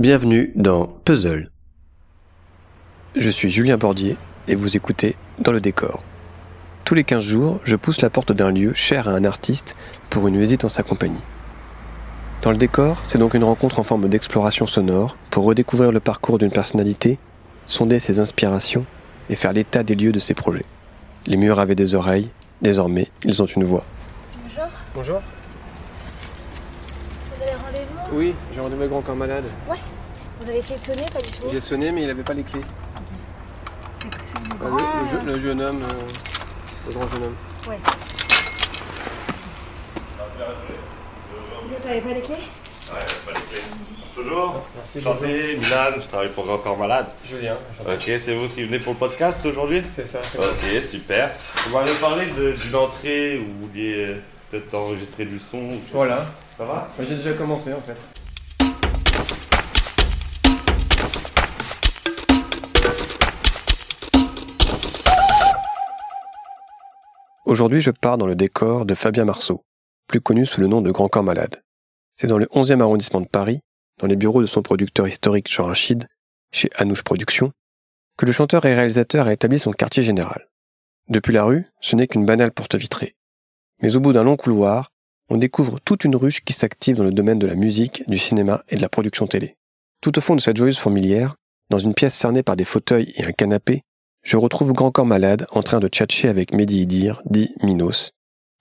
Bienvenue 0.00 0.50
dans 0.56 0.86
Puzzle. 0.86 1.50
Je 3.14 3.28
suis 3.28 3.50
Julien 3.50 3.76
Bordier 3.76 4.16
et 4.48 4.54
vous 4.54 4.74
écoutez 4.74 5.14
Dans 5.40 5.52
le 5.52 5.60
décor. 5.60 6.02
Tous 6.86 6.94
les 6.94 7.04
15 7.04 7.22
jours, 7.22 7.60
je 7.64 7.76
pousse 7.76 8.00
la 8.00 8.08
porte 8.08 8.32
d'un 8.32 8.50
lieu 8.50 8.72
cher 8.72 9.08
à 9.08 9.10
un 9.10 9.26
artiste 9.26 9.76
pour 10.08 10.26
une 10.26 10.40
visite 10.40 10.64
en 10.64 10.70
sa 10.70 10.82
compagnie. 10.82 11.20
Dans 12.40 12.50
le 12.50 12.56
décor, 12.56 13.00
c'est 13.02 13.18
donc 13.18 13.34
une 13.34 13.44
rencontre 13.44 13.78
en 13.78 13.82
forme 13.82 14.08
d'exploration 14.08 14.66
sonore 14.66 15.18
pour 15.28 15.44
redécouvrir 15.44 15.92
le 15.92 16.00
parcours 16.00 16.38
d'une 16.38 16.50
personnalité, 16.50 17.18
sonder 17.66 17.98
ses 17.98 18.20
inspirations 18.20 18.86
et 19.28 19.34
faire 19.34 19.52
l'état 19.52 19.82
des 19.82 19.96
lieux 19.96 20.12
de 20.12 20.18
ses 20.18 20.32
projets. 20.32 20.64
Les 21.26 21.36
murs 21.36 21.60
avaient 21.60 21.74
des 21.74 21.94
oreilles, 21.94 22.30
désormais 22.62 23.08
ils 23.26 23.42
ont 23.42 23.46
une 23.54 23.64
voix. 23.64 23.84
Bonjour, 24.46 24.70
Bonjour. 24.94 25.22
Oui, 28.12 28.34
j'ai 28.54 28.60
rendez-vous 28.60 28.80
avec 28.82 28.90
grand 28.90 29.02
corps 29.02 29.16
malade. 29.16 29.44
Ouais. 29.68 29.76
Vous 30.40 30.48
avez 30.48 30.58
essayé 30.58 30.78
de 30.78 30.84
sonner, 30.84 31.06
pas 31.12 31.20
du 31.20 31.30
tout 31.30 31.48
J'ai 31.52 31.60
sonné 31.60 31.92
mais 31.92 32.02
il 32.04 32.10
avait 32.10 32.22
pas 32.22 32.32
les 32.34 32.42
clés. 32.42 32.60
C'est 34.00 34.08
c'est 34.24 34.38
le 34.38 34.44
Ah, 34.52 34.64
grand. 34.68 34.76
le, 34.76 34.82
le 34.82 35.08
je- 35.20 35.26
le 35.26 35.38
jeune 35.40 35.60
homme, 35.60 35.82
euh, 35.82 36.86
le 36.88 36.92
grand 36.92 37.08
jeune 37.08 37.24
homme. 37.24 37.36
Ouais. 37.68 37.78
Vous 41.82 41.88
n'avez 41.88 42.00
pas 42.00 42.14
les 42.14 42.20
clés 42.22 42.34
Bonjour, 44.16 44.66
Merci, 44.74 44.98
enchanté, 44.98 45.56
Milan, 45.56 45.76
je 45.96 46.08
travaille 46.08 46.28
pour 46.30 46.44
Corps 46.62 46.76
Malade. 46.76 47.06
Julien. 47.28 47.56
Ok, 47.86 48.02
c'est 48.04 48.34
vous 48.34 48.48
qui 48.48 48.64
venez 48.64 48.80
pour 48.80 48.94
le 48.94 48.98
podcast 48.98 49.44
aujourd'hui 49.46 49.82
C'est 49.94 50.06
ça. 50.06 50.18
Ok, 50.36 50.82
super. 50.82 51.30
Vous 51.66 51.72
m'avez 51.72 51.92
parlé 51.94 52.26
de- 52.26 52.52
d'une 52.52 52.74
entrée 52.74 53.38
où 53.38 53.44
vous 53.44 53.68
vouliez 53.68 54.16
peut-être 54.50 54.74
enregistrer 54.74 55.24
du 55.26 55.38
son. 55.38 55.58
ou- 55.58 55.80
Voilà. 55.92 56.26
Ça 56.60 56.66
va 56.66 56.86
J'ai 57.00 57.16
déjà 57.16 57.32
commencé 57.32 57.72
en 57.72 57.80
fait. 57.80 57.96
Aujourd'hui, 67.46 67.80
je 67.80 67.90
pars 67.90 68.18
dans 68.18 68.26
le 68.26 68.34
décor 68.34 68.84
de 68.84 68.94
Fabien 68.94 69.24
Marceau, 69.24 69.64
plus 70.06 70.20
connu 70.20 70.44
sous 70.44 70.60
le 70.60 70.66
nom 70.66 70.82
de 70.82 70.90
Grand 70.90 71.08
Corps 71.08 71.22
Malade. 71.22 71.62
C'est 72.16 72.26
dans 72.26 72.36
le 72.36 72.44
11e 72.48 72.82
arrondissement 72.82 73.22
de 73.22 73.28
Paris, 73.28 73.60
dans 73.98 74.06
les 74.06 74.16
bureaux 74.16 74.42
de 74.42 74.46
son 74.46 74.60
producteur 74.60 75.08
historique 75.08 75.50
Jean 75.50 75.64
Rachid, 75.64 76.08
chez 76.52 76.68
Anouche 76.76 77.04
Productions, 77.04 77.52
que 78.18 78.26
le 78.26 78.32
chanteur 78.32 78.66
et 78.66 78.74
réalisateur 78.74 79.28
a 79.28 79.32
établi 79.32 79.58
son 79.58 79.72
quartier 79.72 80.02
général. 80.02 80.50
Depuis 81.08 81.32
la 81.32 81.44
rue, 81.44 81.64
ce 81.80 81.96
n'est 81.96 82.06
qu'une 82.06 82.26
banale 82.26 82.52
porte 82.52 82.74
vitrée. 82.74 83.16
Mais 83.80 83.96
au 83.96 84.00
bout 84.00 84.12
d'un 84.12 84.24
long 84.24 84.36
couloir, 84.36 84.90
on 85.30 85.38
découvre 85.38 85.78
toute 85.80 86.04
une 86.04 86.16
ruche 86.16 86.44
qui 86.44 86.52
s'active 86.52 86.96
dans 86.96 87.04
le 87.04 87.12
domaine 87.12 87.38
de 87.38 87.46
la 87.46 87.54
musique, 87.54 88.02
du 88.08 88.18
cinéma 88.18 88.64
et 88.68 88.76
de 88.76 88.82
la 88.82 88.88
production 88.88 89.26
télé. 89.26 89.56
Tout 90.00 90.18
au 90.18 90.20
fond 90.20 90.34
de 90.34 90.40
cette 90.40 90.56
joyeuse 90.56 90.78
fourmilière, 90.78 91.36
dans 91.70 91.78
une 91.78 91.94
pièce 91.94 92.14
cernée 92.14 92.42
par 92.42 92.56
des 92.56 92.64
fauteuils 92.64 93.12
et 93.16 93.24
un 93.24 93.32
canapé, 93.32 93.82
je 94.24 94.36
retrouve 94.36 94.72
Grand 94.72 94.90
Corps 94.90 95.06
Malade 95.06 95.46
en 95.52 95.62
train 95.62 95.78
de 95.78 95.86
tchatcher 95.86 96.28
avec 96.28 96.52
Mehdi 96.52 96.82
Idir, 96.82 97.22
dit 97.24 97.54
Minos, 97.62 98.10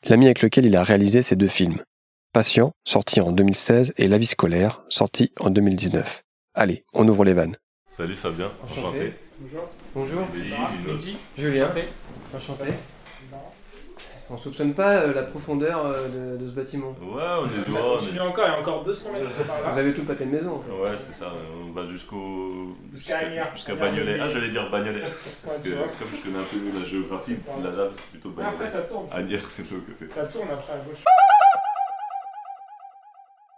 l'ami 0.06 0.26
avec 0.26 0.44
lequel 0.44 0.66
il 0.66 0.76
a 0.76 0.84
réalisé 0.84 1.24
ces 1.24 1.36
deux 1.36 1.48
films. 1.48 1.82
Patient, 2.34 2.72
sorti 2.86 3.20
en 3.20 3.32
2016, 3.32 3.94
et 3.98 4.08
La 4.08 4.20
vie 4.20 4.28
scolaire, 4.28 4.84
sorti 4.90 5.32
en 5.40 5.50
2019. 5.50 6.22
Allez, 6.54 6.84
on 6.94 7.08
ouvre 7.08 7.26
les 7.26 7.34
vannes. 7.34 7.56
Salut 7.98 8.16
Fabien, 8.16 8.52
enchanté. 8.64 9.14
Bonjour. 9.96 10.22
Mehdi, 10.34 10.54
Minos. 10.86 11.02
Julien. 11.36 11.72
Enchanté. 12.36 12.66
On 14.32 14.38
soupçonne 14.38 14.76
pas 14.76 14.98
euh, 15.02 15.14
la 15.14 15.24
profondeur 15.24 15.86
euh, 15.88 16.38
de, 16.38 16.46
ce 16.48 16.52
bâtiment. 16.52 16.96
Ouais, 17.02 17.24
on 17.42 17.48
est 17.48 17.50
Ça 17.50 17.62
dehors. 17.68 17.94
on 17.96 17.98
continue 17.98 18.20
encore, 18.22 18.46
il 18.48 18.52
y 18.52 18.56
a 18.56 18.60
encore 18.60 18.84
200 18.84 19.12
mètres 19.14 19.26
par 19.48 19.74
là. 19.74 19.78
avez 19.80 19.94
tout 19.94 20.04
pâté 20.04 20.26
de 20.26 20.30
maison 20.32 20.58
en 20.58 20.60
fait. 20.62 20.72
est- 20.72 20.92
Ouais, 20.92 20.98
c'est 20.98 21.14
ça, 21.16 21.34
on 21.68 21.72
va 21.72 21.88
jusqu'au. 21.88 22.76
Jusqu'à 22.94 23.18
Agnières. 23.20 23.52
Jusqu'à 23.56 23.74
Bagnolet. 23.76 24.20
Ah, 24.22 24.30
j'allais 24.30 24.50
dire 24.50 24.70
Bagnolet. 24.70 25.02
Ouais, 25.02 25.08
Parce 25.46 25.58
que 25.60 25.70
vois. 25.70 25.88
comme 25.88 26.08
je 26.12 26.22
connais 26.22 26.38
un 26.38 26.72
peu 26.74 26.80
la 26.80 26.86
géographie, 26.86 27.36
la 27.64 27.72
dame, 27.72 27.90
c'est 27.94 28.12
plutôt 28.12 28.30
Ouais, 28.30 28.44
Après, 28.44 28.66
Bagnolet. 28.66 28.70
ça 28.72 28.82
tourne. 28.84 29.06
Agnières, 29.12 29.50
c'est 29.50 29.68
de 29.68 29.74
l'autre 29.76 29.88
côté. 29.88 30.14
Ça 30.14 30.26
tourne 30.28 30.48
après 30.52 30.74
à 30.74 30.78
gauche. 30.78 31.04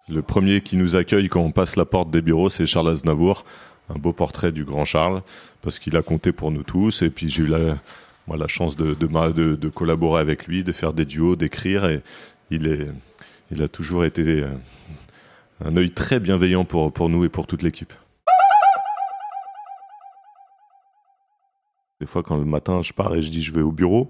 Le 0.10 0.22
premier 0.22 0.62
qui 0.62 0.78
nous 0.78 0.96
accueille 0.96 1.28
quand 1.30 1.42
on 1.42 1.52
passe 1.52 1.76
la 1.76 1.86
porte 1.86 2.10
des 2.12 2.22
bureaux, 2.22 2.50
c'est 2.50 2.66
Charles 2.66 2.90
Aznavour, 2.90 3.44
un 3.94 3.98
beau 4.00 4.14
portrait 4.14 4.52
du 4.52 4.64
grand 4.66 4.84
Charles, 4.86 5.22
parce 5.62 5.80
qu'il 5.80 5.96
a 5.98 6.02
compté 6.02 6.32
pour 6.32 6.52
nous 6.52 6.64
tous. 6.64 7.02
Et 7.02 7.10
puis 7.10 7.30
j'ai 7.30 7.44
eu 7.44 7.48
la, 7.48 7.78
moi, 8.28 8.38
la 8.38 8.48
chance 8.48 8.76
de, 8.76 8.94
de, 8.94 9.56
de- 9.56 9.70
collaborer 9.70 10.22
avec 10.22 10.48
lui, 10.48 10.64
de 10.64 10.72
faire 10.72 10.94
des 10.94 11.06
duos, 11.06 11.36
d'écrire. 11.36 11.86
Et 11.86 12.02
il, 12.50 12.68
est, 12.68 12.88
il 13.52 13.62
a 13.64 13.68
toujours 13.68 14.06
été 14.06 14.42
euh, 14.42 14.52
un 15.64 15.76
œil 15.78 15.92
très 15.92 16.20
bienveillant 16.20 16.64
pour, 16.64 16.92
pour 16.94 17.10
nous 17.10 17.26
et 17.26 17.30
pour 17.30 17.48
toute 17.48 17.64
l'équipe. 17.64 17.94
Des 22.00 22.08
fois, 22.08 22.24
quand 22.24 22.38
le 22.38 22.46
matin 22.46 22.82
je 22.82 22.94
pars 22.94 23.14
et 23.16 23.22
je 23.22 23.30
dis 23.30 23.42
je 23.44 23.54
vais 23.54 23.62
au 23.62 23.72
bureau, 23.72 24.10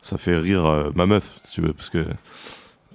ça 0.00 0.18
fait 0.18 0.36
rire 0.36 0.66
euh, 0.66 0.90
ma 0.94 1.06
meuf, 1.06 1.40
si 1.44 1.52
tu 1.52 1.60
veux, 1.62 1.72
parce 1.72 1.90
que 1.90 2.04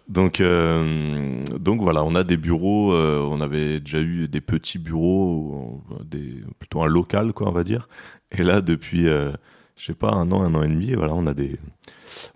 donc, 0.08 0.40
euh, 0.42 1.44
donc 1.60 1.82
voilà, 1.82 2.04
on 2.04 2.16
a 2.16 2.24
des 2.24 2.38
bureaux, 2.38 2.96
on 2.96 3.42
avait 3.42 3.80
déjà 3.80 4.00
eu 4.00 4.28
des 4.28 4.42
petits 4.42 4.80
bureaux, 4.80 5.84
des, 6.04 6.42
plutôt 6.58 6.82
un 6.82 6.88
local, 6.88 7.32
quoi, 7.34 7.48
on 7.48 7.52
va 7.52 7.64
dire. 7.64 7.88
Et 8.32 8.42
là, 8.42 8.62
depuis, 8.62 9.08
je 9.80 9.86
sais 9.86 9.94
pas, 9.94 10.12
un 10.12 10.30
an, 10.34 10.44
un 10.44 10.54
an 10.56 10.64
et 10.64 10.68
demi, 10.68 10.92
voilà, 10.92 11.14
on 11.14 11.26
a 11.26 11.34
des, 11.34 11.58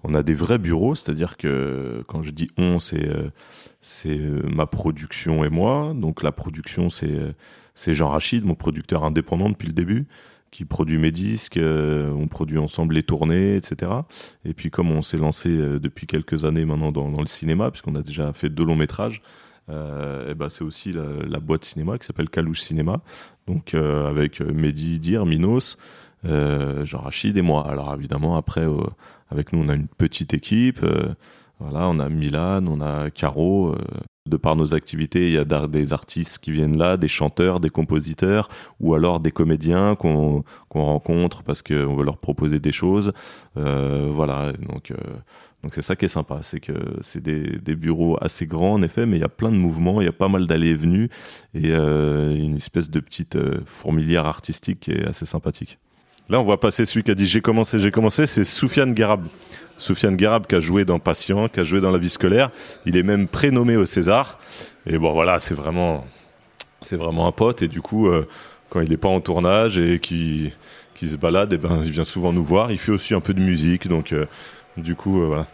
on 0.06 0.16
a 0.16 0.24
des 0.24 0.34
vrais 0.34 0.60
bureaux, 0.60 0.96
c'est-à-dire 0.96 1.36
que 1.36 2.02
quand 2.08 2.24
je 2.24 2.32
dis 2.32 2.50
on, 2.58 2.80
c'est, 2.80 3.06
euh, 3.06 3.30
c'est 3.82 4.18
euh, 4.18 4.42
ma 4.44 4.66
production 4.66 5.44
et 5.44 5.50
moi. 5.50 5.94
Donc 5.94 6.24
la 6.24 6.32
production, 6.32 6.90
c'est, 6.90 7.12
euh, 7.12 7.34
c'est 7.76 7.94
Jean 7.94 8.08
Rachid, 8.08 8.46
mon 8.46 8.56
producteur 8.56 9.04
indépendant 9.04 9.50
depuis 9.50 9.68
le 9.68 9.74
début, 9.74 10.08
qui 10.52 10.64
produit 10.64 10.98
mes 10.98 11.12
disques, 11.12 11.60
on 11.60 12.28
produit 12.28 12.60
ensemble 12.60 12.94
les 12.94 13.04
tournées, 13.04 13.56
etc. 13.58 13.92
Et 14.46 14.54
puis 14.54 14.70
comme 14.70 14.92
on 14.92 15.02
s'est 15.02 15.18
lancé 15.18 15.50
depuis 15.50 16.06
quelques 16.06 16.46
années 16.46 16.64
maintenant 16.64 16.92
dans, 16.92 17.20
le 17.20 17.28
cinéma, 17.28 17.72
puisqu'on 17.72 17.96
a 17.96 18.04
déjà 18.04 18.32
fait 18.34 18.50
deux 18.50 18.64
longs 18.64 18.76
métrages, 18.76 19.24
et 19.70 20.36
ben 20.36 20.50
c'est 20.50 20.64
aussi 20.64 20.94
la, 20.94 21.40
boîte 21.40 21.66
cinéma 21.66 21.98
qui 21.98 22.06
s'appelle 22.06 22.30
Calouche 22.30 22.62
Cinéma, 22.62 23.02
donc 23.48 23.74
avec 23.74 24.42
Mehdi, 24.42 25.00
Dir, 25.00 25.26
Minos, 25.26 25.80
Jean 26.24 27.00
Rachid 27.00 27.38
et 27.38 27.42
moi. 27.42 27.68
Alors 27.70 27.94
évidemment 27.94 28.36
après 28.36 28.66
euh, 28.66 28.84
avec 29.30 29.54
nous 29.54 29.64
on 29.64 29.70
a 29.70 29.76
une 29.76 29.88
petite 29.88 30.34
équipe, 30.34 30.84
euh, 30.84 31.14
voilà 31.60 31.88
on 31.88 32.00
a 32.00 32.10
Milan, 32.10 32.66
on 32.68 32.82
a 32.82 33.10
Caro. 33.12 33.70
euh, 33.70 33.78
de 34.26 34.38
par 34.38 34.56
nos 34.56 34.74
activités, 34.74 35.24
il 35.24 35.32
y 35.32 35.38
a 35.38 35.44
des 35.44 35.92
artistes 35.92 36.38
qui 36.38 36.52
viennent 36.52 36.78
là, 36.78 36.96
des 36.96 37.10
chanteurs, 37.10 37.60
des 37.60 37.70
compositeurs, 37.70 38.48
ou 38.80 38.94
alors 38.94 39.20
des 39.20 39.32
comédiens 39.32 39.96
qu'on 39.96 40.44
rencontre 40.74 41.44
parce 41.44 41.62
qu'on 41.62 41.96
veut 41.96 42.06
leur 42.06 42.18
proposer 42.18 42.60
des 42.60 42.72
choses. 42.72 43.12
Euh, 43.58 44.10
voilà, 44.14 44.54
donc 44.54 44.92
euh, 44.92 44.96
donc 45.62 45.74
c'est 45.76 45.82
ça 45.82 45.96
qui 45.96 46.06
est 46.06 46.10
sympa, 46.10 46.40
c'est 46.42 46.60
que 46.60 46.74
c'est 47.02 47.22
des, 47.22 47.76
bureaux 47.76 48.18
assez 48.22 48.46
grands 48.46 48.74
en 48.74 48.82
effet, 48.82 49.06
mais 49.06 49.18
il 49.18 49.22
y 49.22 49.26
a 49.26 49.30
plein 49.30 49.52
de 49.52 49.58
mouvements, 49.58 50.00
il 50.02 50.06
y 50.06 50.10
a 50.10 50.14
pas 50.14 50.30
mal 50.30 50.48
d'allées 50.48 50.70
et 50.70 50.76
venues 50.76 51.10
et 51.54 51.72
euh, 51.72 52.34
une 52.36 52.56
espèce 52.56 52.90
de 52.90 53.00
petite 53.02 53.36
euh, 53.36 53.62
fourmilière 53.66 54.26
artistique 54.26 54.82
qui 54.82 54.92
est 54.92 55.06
assez 55.06 55.26
sympathique. 55.26 55.80
Là, 56.30 56.40
on 56.40 56.44
voit 56.44 56.60
passer 56.60 56.86
celui 56.86 57.04
qui 57.04 57.12
a 57.12 57.16
dit 57.16 57.28
j'ai 57.28 57.42
commencé, 57.42 57.80
j'ai 57.80 57.92
commencé, 57.92 58.26
c'est 58.28 58.44
Soufiane 58.44 58.94
Guerab. 58.94 59.26
Soufiane 59.78 60.16
Guerab 60.16 60.48
qui 60.48 60.56
a 60.56 60.60
joué 60.60 60.86
dans 60.86 61.00
Patient, 61.00 61.50
qui 61.50 61.60
a 61.60 61.64
joué 61.64 61.82
dans 61.82 61.92
La 61.92 61.98
vie 61.98 62.10
scolaire. 62.10 62.50
Il 62.86 62.96
est 62.96 63.04
même 63.04 63.28
prénommé 63.28 63.76
au 63.76 63.86
César. 63.86 64.40
Et 64.86 64.98
bon, 64.98 65.12
voilà, 65.14 65.40
c'est 65.40 65.54
vraiment, 65.54 66.06
c'est 66.80 66.96
vraiment 66.96 67.28
un 67.28 67.32
pote. 67.32 67.62
Et 67.62 67.68
du 67.68 67.82
coup, 67.82 68.08
euh, 68.08 68.28
quand 68.70 68.82
il 68.82 68.90
n'est 68.90 68.98
pas 68.98 69.10
en 69.10 69.20
tournage 69.20 69.78
et 69.78 70.00
qui 70.00 70.54
se 71.08 71.16
balade, 71.18 71.52
et 71.54 71.58
ben, 71.58 71.82
il 71.84 71.92
vient 71.92 72.04
souvent 72.04 72.32
nous 72.32 72.44
voir. 72.44 72.72
Il 72.72 72.78
fait 72.78 72.92
aussi 72.92 73.14
un 73.14 73.20
peu 73.20 73.34
de 73.34 73.42
musique, 73.42 73.88
donc 73.88 74.14
euh, 74.14 74.26
du 74.78 74.96
coup, 74.96 75.22
euh, 75.22 75.28
voilà. 75.28 75.46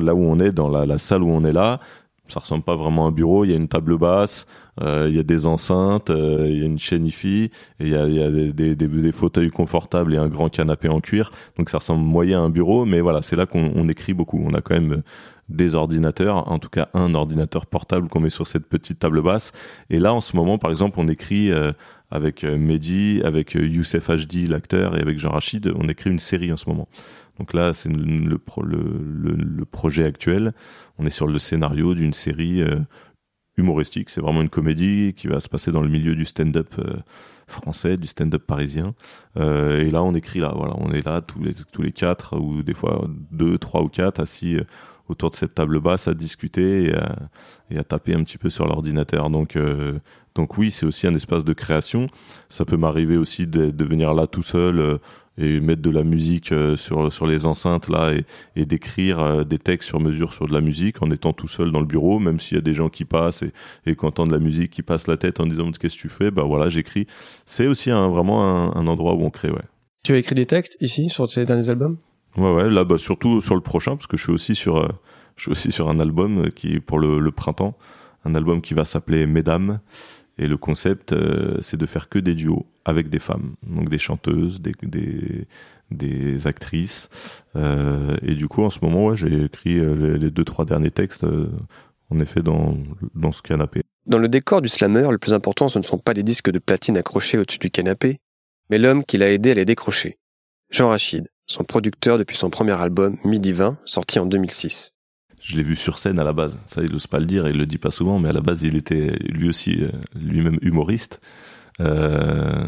Là 0.00 0.14
où 0.14 0.22
on 0.22 0.38
est, 0.38 0.52
dans 0.52 0.68
la, 0.68 0.86
la 0.86 0.98
salle 0.98 1.22
où 1.22 1.30
on 1.30 1.44
est 1.44 1.52
là, 1.52 1.80
ça 2.28 2.40
ressemble 2.40 2.62
pas 2.62 2.76
vraiment 2.76 3.06
à 3.06 3.08
un 3.08 3.12
bureau. 3.12 3.44
Il 3.44 3.50
y 3.50 3.54
a 3.54 3.56
une 3.56 3.68
table 3.68 3.98
basse, 3.98 4.46
euh, 4.80 5.06
il 5.08 5.16
y 5.16 5.18
a 5.18 5.22
des 5.22 5.46
enceintes, 5.46 6.10
euh, 6.10 6.46
il 6.48 6.58
y 6.58 6.62
a 6.62 6.66
une 6.66 6.78
chaîne 6.78 7.06
IFI, 7.06 7.44
et 7.44 7.50
il 7.80 7.88
y 7.88 7.94
a, 7.94 8.30
des, 8.30 9.12
fauteuils 9.12 9.50
confortables 9.50 10.14
et 10.14 10.16
un 10.16 10.28
grand 10.28 10.48
canapé 10.48 10.88
en 10.88 11.00
cuir. 11.00 11.32
Donc 11.56 11.70
ça 11.70 11.78
ressemble 11.78 12.04
moyen 12.04 12.40
à 12.40 12.42
un 12.42 12.50
bureau, 12.50 12.84
mais 12.84 13.00
voilà, 13.00 13.22
c'est 13.22 13.36
là 13.36 13.46
qu'on 13.46 13.70
on 13.74 13.88
écrit 13.88 14.14
beaucoup. 14.14 14.42
On 14.44 14.54
a 14.54 14.60
quand 14.60 14.74
même 14.74 15.02
des 15.48 15.74
ordinateurs, 15.74 16.50
en 16.50 16.58
tout 16.58 16.68
cas 16.68 16.88
un 16.94 17.14
ordinateur 17.14 17.66
portable 17.66 18.08
qu'on 18.08 18.20
met 18.20 18.30
sur 18.30 18.46
cette 18.46 18.66
petite 18.66 18.98
table 18.98 19.22
basse. 19.22 19.52
Et 19.90 19.98
là, 19.98 20.12
en 20.12 20.20
ce 20.20 20.36
moment, 20.36 20.58
par 20.58 20.70
exemple, 20.70 20.96
on 20.98 21.08
écrit 21.08 21.50
euh, 21.50 21.72
avec 22.10 22.44
euh, 22.44 22.58
Mehdi, 22.58 23.22
avec 23.24 23.56
euh, 23.56 23.66
Youssef 23.66 24.10
HD, 24.10 24.48
l'acteur, 24.48 24.96
et 24.96 25.00
avec 25.00 25.18
Jean 25.18 25.30
Rachid, 25.30 25.72
on 25.76 25.88
écrit 25.88 26.10
une 26.10 26.20
série 26.20 26.52
en 26.52 26.56
ce 26.56 26.68
moment. 26.68 26.88
Donc 27.38 27.54
là, 27.54 27.72
c'est 27.72 27.88
le, 27.88 28.02
le, 28.02 28.38
pro- 28.38 28.62
le, 28.62 28.78
le- 28.78 29.36
le 29.36 29.64
projet 29.64 30.04
actuel. 30.04 30.52
On 30.98 31.06
est 31.06 31.10
sur 31.10 31.26
le 31.26 31.38
scénario 31.38 31.94
d'une 31.94 32.12
série 32.12 32.62
euh, 32.62 32.80
humoristique. 33.56 34.10
C'est 34.10 34.20
vraiment 34.20 34.42
une 34.42 34.48
comédie 34.48 35.14
qui 35.16 35.28
va 35.28 35.40
se 35.40 35.48
passer 35.48 35.72
dans 35.72 35.82
le 35.82 35.88
milieu 35.88 36.14
du 36.14 36.24
stand-up 36.24 36.74
euh, 36.78 36.96
français, 37.46 37.96
du 37.96 38.06
stand-up 38.06 38.42
parisien. 38.46 38.94
Euh, 39.36 39.80
et 39.80 39.90
là, 39.90 40.02
on 40.02 40.14
écrit 40.14 40.40
là. 40.40 40.52
Voilà, 40.54 40.74
on 40.78 40.90
est 40.92 41.04
là 41.04 41.20
tous 41.20 41.42
les 41.42 41.54
tous 41.72 41.82
les 41.82 41.92
quatre 41.92 42.36
ou 42.36 42.62
des 42.62 42.74
fois 42.74 43.08
deux, 43.30 43.56
trois 43.58 43.82
ou 43.82 43.88
quatre 43.88 44.20
assis 44.20 44.56
autour 45.08 45.30
de 45.30 45.36
cette 45.36 45.54
table 45.54 45.80
basse 45.80 46.06
à 46.06 46.14
discuter 46.14 46.92
et 47.70 47.78
à, 47.78 47.84
taper 47.84 48.14
un 48.14 48.22
petit 48.24 48.36
peu 48.36 48.50
sur 48.50 48.66
l'ordinateur. 48.66 49.30
Donc, 49.30 49.56
donc 50.34 50.58
oui, 50.58 50.70
c'est 50.70 50.84
aussi 50.84 51.06
un 51.06 51.14
espace 51.14 51.44
de 51.44 51.54
création. 51.54 52.08
Ça 52.50 52.66
peut 52.66 52.76
m'arriver 52.76 53.16
aussi 53.16 53.46
de, 53.46 53.84
venir 53.84 54.12
là 54.12 54.26
tout 54.26 54.42
seul 54.42 54.98
et 55.38 55.60
mettre 55.60 55.80
de 55.80 55.90
la 55.90 56.02
musique 56.02 56.52
euh, 56.52 56.76
sur, 56.76 57.12
sur 57.12 57.26
les 57.26 57.46
enceintes 57.46 57.88
là 57.88 58.12
et, 58.12 58.24
et 58.56 58.66
d'écrire 58.66 59.20
euh, 59.20 59.44
des 59.44 59.58
textes 59.58 59.88
sur 59.88 60.00
mesure 60.00 60.34
sur 60.34 60.46
de 60.46 60.52
la 60.52 60.60
musique 60.60 61.00
en 61.00 61.10
étant 61.10 61.32
tout 61.32 61.48
seul 61.48 61.70
dans 61.70 61.80
le 61.80 61.86
bureau, 61.86 62.18
même 62.18 62.40
s'il 62.40 62.56
y 62.56 62.58
a 62.58 62.62
des 62.62 62.74
gens 62.74 62.88
qui 62.88 63.04
passent 63.04 63.42
et, 63.42 63.52
et 63.86 63.94
qui 63.94 64.04
entendent 64.04 64.32
la 64.32 64.40
musique, 64.40 64.72
qui 64.72 64.82
passent 64.82 65.06
la 65.06 65.16
tête 65.16 65.40
en 65.40 65.46
disant 65.46 65.70
qu'est-ce 65.70 65.96
que 65.96 66.00
tu 66.00 66.08
fais, 66.08 66.30
bah 66.30 66.42
voilà, 66.42 66.68
j'écris. 66.68 67.06
C'est 67.46 67.68
aussi 67.68 67.90
un, 67.90 68.08
vraiment 68.08 68.44
un, 68.44 68.74
un 68.74 68.86
endroit 68.88 69.14
où 69.14 69.22
on 69.22 69.30
crée, 69.30 69.50
ouais. 69.50 69.64
Tu 70.02 70.12
as 70.12 70.18
écrit 70.18 70.34
des 70.34 70.46
textes 70.46 70.76
ici 70.80 71.08
sur 71.08 71.30
ces 71.30 71.44
derniers 71.44 71.70
albums? 71.70 71.96
Ouais, 72.36 72.52
ouais, 72.52 72.70
là, 72.70 72.84
bah, 72.84 72.98
surtout 72.98 73.40
sur 73.40 73.54
le 73.54 73.60
prochain, 73.60 73.96
parce 73.96 74.06
que 74.06 74.16
je 74.16 74.22
suis 74.24 74.32
aussi 74.32 74.54
sur, 74.54 74.78
euh, 74.78 74.88
je 75.36 75.42
suis 75.42 75.50
aussi 75.50 75.72
sur 75.72 75.88
un 75.88 76.00
album 76.00 76.50
qui 76.50 76.80
pour 76.80 76.98
le, 76.98 77.20
le 77.20 77.30
printemps, 77.30 77.76
un 78.24 78.34
album 78.34 78.60
qui 78.60 78.74
va 78.74 78.84
s'appeler 78.84 79.26
Mesdames. 79.26 79.80
Et 80.40 80.46
le 80.46 80.56
concept, 80.56 81.12
euh, 81.12 81.58
c'est 81.62 81.76
de 81.76 81.86
faire 81.86 82.08
que 82.08 82.20
des 82.20 82.34
duos 82.34 82.64
avec 82.88 83.10
des 83.10 83.18
femmes, 83.18 83.54
donc 83.66 83.90
des 83.90 83.98
chanteuses, 83.98 84.62
des, 84.62 84.72
des, 84.82 85.46
des 85.90 86.46
actrices. 86.46 87.10
Euh, 87.54 88.16
et 88.22 88.34
du 88.34 88.48
coup, 88.48 88.62
en 88.64 88.70
ce 88.70 88.78
moment, 88.82 89.06
ouais, 89.06 89.16
j'ai 89.16 89.44
écrit 89.44 89.78
euh, 89.78 89.94
les, 89.94 90.18
les 90.18 90.30
deux, 90.30 90.44
trois 90.44 90.64
derniers 90.64 90.90
textes, 90.90 91.24
euh, 91.24 91.50
en 92.10 92.18
effet, 92.18 92.40
dans, 92.40 92.78
dans 93.14 93.30
ce 93.30 93.42
canapé. 93.42 93.82
Dans 94.06 94.16
le 94.16 94.28
décor 94.28 94.62
du 94.62 94.70
slammer, 94.70 95.06
le 95.10 95.18
plus 95.18 95.34
important, 95.34 95.68
ce 95.68 95.78
ne 95.78 95.84
sont 95.84 95.98
pas 95.98 96.14
les 96.14 96.22
disques 96.22 96.50
de 96.50 96.58
platine 96.58 96.96
accrochés 96.96 97.36
au-dessus 97.36 97.58
du 97.58 97.70
canapé, 97.70 98.20
mais 98.70 98.78
l'homme 98.78 99.04
qui 99.04 99.18
l'a 99.18 99.30
aidé 99.30 99.50
à 99.50 99.54
les 99.54 99.66
décrocher. 99.66 100.16
Jean 100.70 100.88
Rachid, 100.88 101.28
son 101.46 101.64
producteur 101.64 102.16
depuis 102.16 102.38
son 102.38 102.48
premier 102.48 102.80
album, 102.80 103.18
Midi 103.22 103.52
20, 103.52 103.76
sorti 103.84 104.18
en 104.18 104.24
2006. 104.24 104.92
Je 105.42 105.56
l'ai 105.58 105.62
vu 105.62 105.76
sur 105.76 105.98
scène 105.98 106.18
à 106.18 106.24
la 106.24 106.32
base. 106.32 106.56
Ça, 106.66 106.82
il 106.82 106.90
n'ose 106.90 107.06
pas 107.06 107.20
le 107.20 107.26
dire 107.26 107.46
il 107.48 107.58
le 107.58 107.66
dit 107.66 107.78
pas 107.78 107.90
souvent, 107.90 108.18
mais 108.18 108.30
à 108.30 108.32
la 108.32 108.40
base, 108.40 108.62
il 108.62 108.76
était 108.76 109.12
lui 109.28 109.50
aussi, 109.50 109.82
lui-même 110.14 110.58
humoriste. 110.62 111.20
Euh, 111.80 112.66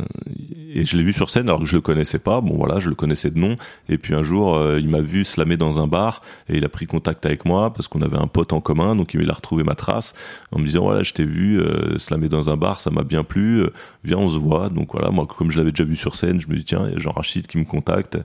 et 0.73 0.85
je 0.85 0.97
l'ai 0.97 1.03
vu 1.03 1.13
sur 1.13 1.31
scène 1.31 1.49
alors 1.49 1.61
que 1.61 1.67
je 1.67 1.75
le 1.75 1.81
connaissais 1.81 2.19
pas. 2.19 2.41
Bon 2.41 2.57
voilà, 2.57 2.79
je 2.79 2.89
le 2.89 2.95
connaissais 2.95 3.31
de 3.31 3.39
nom. 3.39 3.57
Et 3.89 3.99
puis 3.99 4.15
un 4.15 4.23
jour, 4.23 4.57
euh, 4.57 4.79
il 4.79 4.89
m'a 4.89 5.01
vu 5.01 5.25
slammer 5.25 5.57
dans 5.57 5.81
un 5.81 5.87
bar 5.87 6.23
et 6.49 6.57
il 6.57 6.65
a 6.65 6.69
pris 6.69 6.87
contact 6.87 7.27
avec 7.27 7.45
moi 7.45 7.73
parce 7.73 7.89
qu'on 7.89 8.03
avait 8.03 8.17
un 8.17 8.29
pote 8.29 8.53
en 8.53 8.61
commun. 8.61 8.95
Donc 8.95 9.15
il 9.15 9.29
a 9.29 9.33
retrouvé 9.33 9.65
ma 9.65 9.75
trace 9.75 10.15
en 10.53 10.61
me 10.61 10.65
disant 10.65 10.83
voilà, 10.83 11.03
je 11.03 11.13
t'ai 11.13 11.25
vu 11.25 11.61
euh, 11.61 11.99
slammer 11.99 12.29
dans 12.29 12.51
un 12.51 12.57
bar, 12.57 12.81
ça 12.81 12.91
m'a 12.91 13.03
bien 13.03 13.25
plu. 13.25 13.63
Euh, 13.63 13.73
viens, 14.05 14.19
on 14.19 14.29
se 14.29 14.39
voit. 14.39 14.69
Donc 14.69 14.93
voilà, 14.93 15.11
moi 15.11 15.27
comme 15.27 15.51
je 15.51 15.59
l'avais 15.59 15.73
déjà 15.73 15.85
vu 15.85 15.97
sur 15.97 16.15
scène, 16.15 16.41
je 16.41 16.49
me 16.49 16.57
dis 16.57 16.65
tiens, 16.65 16.87
il 16.87 16.95
y 16.95 16.97
a 16.97 16.99
Jean 16.99 17.13
Rachid 17.13 17.47
qui 17.47 17.59
me 17.59 17.65
contacte. 17.65 18.19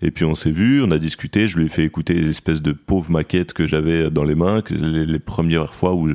Et 0.00 0.10
puis 0.10 0.24
on 0.24 0.34
s'est 0.34 0.52
vu, 0.52 0.82
on 0.82 0.90
a 0.90 0.98
discuté. 0.98 1.48
Je 1.48 1.58
lui 1.58 1.66
ai 1.66 1.68
fait 1.68 1.84
écouter 1.84 2.14
l'espèce 2.14 2.62
de 2.62 2.72
pauvre 2.72 3.10
maquette 3.10 3.52
que 3.52 3.66
j'avais 3.66 4.10
dans 4.10 4.24
les 4.24 4.36
mains, 4.36 4.62
les, 4.70 5.04
les 5.04 5.18
premières 5.18 5.74
fois 5.74 5.94
où 5.94 6.08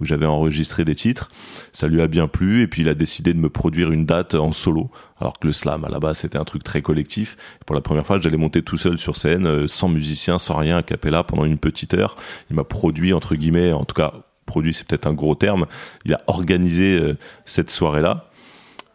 où 0.00 0.04
j'avais 0.04 0.26
enregistré 0.26 0.84
des 0.84 0.94
titres. 0.94 1.30
Ça 1.72 1.86
lui 1.86 2.00
a 2.00 2.06
bien 2.06 2.26
plu 2.26 2.62
et 2.62 2.66
puis 2.66 2.82
il 2.82 2.88
a 2.88 2.94
décidé 2.94 3.32
de 3.32 3.38
me 3.38 3.48
produire 3.50 3.69
une 3.78 4.06
date 4.06 4.34
en 4.34 4.52
solo. 4.52 4.90
Alors 5.20 5.38
que 5.38 5.46
le 5.46 5.52
slam, 5.52 5.84
à 5.84 5.88
la 5.88 6.00
base, 6.00 6.18
c'était 6.18 6.38
un 6.38 6.44
truc 6.44 6.64
très 6.64 6.82
collectif. 6.82 7.36
Pour 7.66 7.74
la 7.74 7.80
première 7.80 8.06
fois, 8.06 8.18
j'allais 8.20 8.36
monter 8.36 8.62
tout 8.62 8.76
seul 8.76 8.98
sur 8.98 9.16
scène, 9.16 9.46
euh, 9.46 9.66
sans 9.66 9.88
musicien, 9.88 10.38
sans 10.38 10.56
rien, 10.56 10.78
à 10.78 10.82
cappella 10.82 11.24
pendant 11.24 11.44
une 11.44 11.58
petite 11.58 11.94
heure. 11.94 12.16
Il 12.50 12.56
m'a 12.56 12.64
produit, 12.64 13.12
entre 13.12 13.34
guillemets, 13.34 13.72
en 13.72 13.84
tout 13.84 13.94
cas, 13.94 14.12
produit, 14.46 14.74
c'est 14.74 14.86
peut-être 14.86 15.06
un 15.06 15.12
gros 15.12 15.34
terme. 15.34 15.66
Il 16.04 16.14
a 16.14 16.20
organisé 16.26 16.96
euh, 16.96 17.16
cette 17.44 17.70
soirée-là 17.70 18.26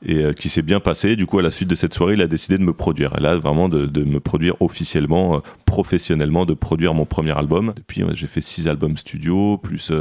et 0.03 0.17
euh, 0.17 0.33
qui 0.33 0.49
s'est 0.49 0.63
bien 0.63 0.79
passé. 0.79 1.15
Du 1.15 1.27
coup, 1.27 1.37
à 1.39 1.43
la 1.43 1.51
suite 1.51 1.69
de 1.69 1.75
cette 1.75 1.93
soirée, 1.93 2.13
il 2.13 2.21
a 2.21 2.27
décidé 2.27 2.57
de 2.57 2.63
me 2.63 2.73
produire. 2.73 3.13
Et 3.17 3.21
là, 3.21 3.35
vraiment, 3.35 3.69
de, 3.69 4.03
me 4.03 4.19
produire 4.19 4.55
officiellement, 4.61 5.41
professionnellement, 5.65 6.45
de 6.45 6.53
produire 6.53 6.93
mon 6.93 7.05
premier 7.05 7.37
album. 7.37 7.73
Depuis, 7.75 8.03
j'ai 8.13 8.27
fait 8.27 8.41
six 8.41 8.67
albums 8.67 8.97
studio, 8.97 9.57
plus 9.57 9.91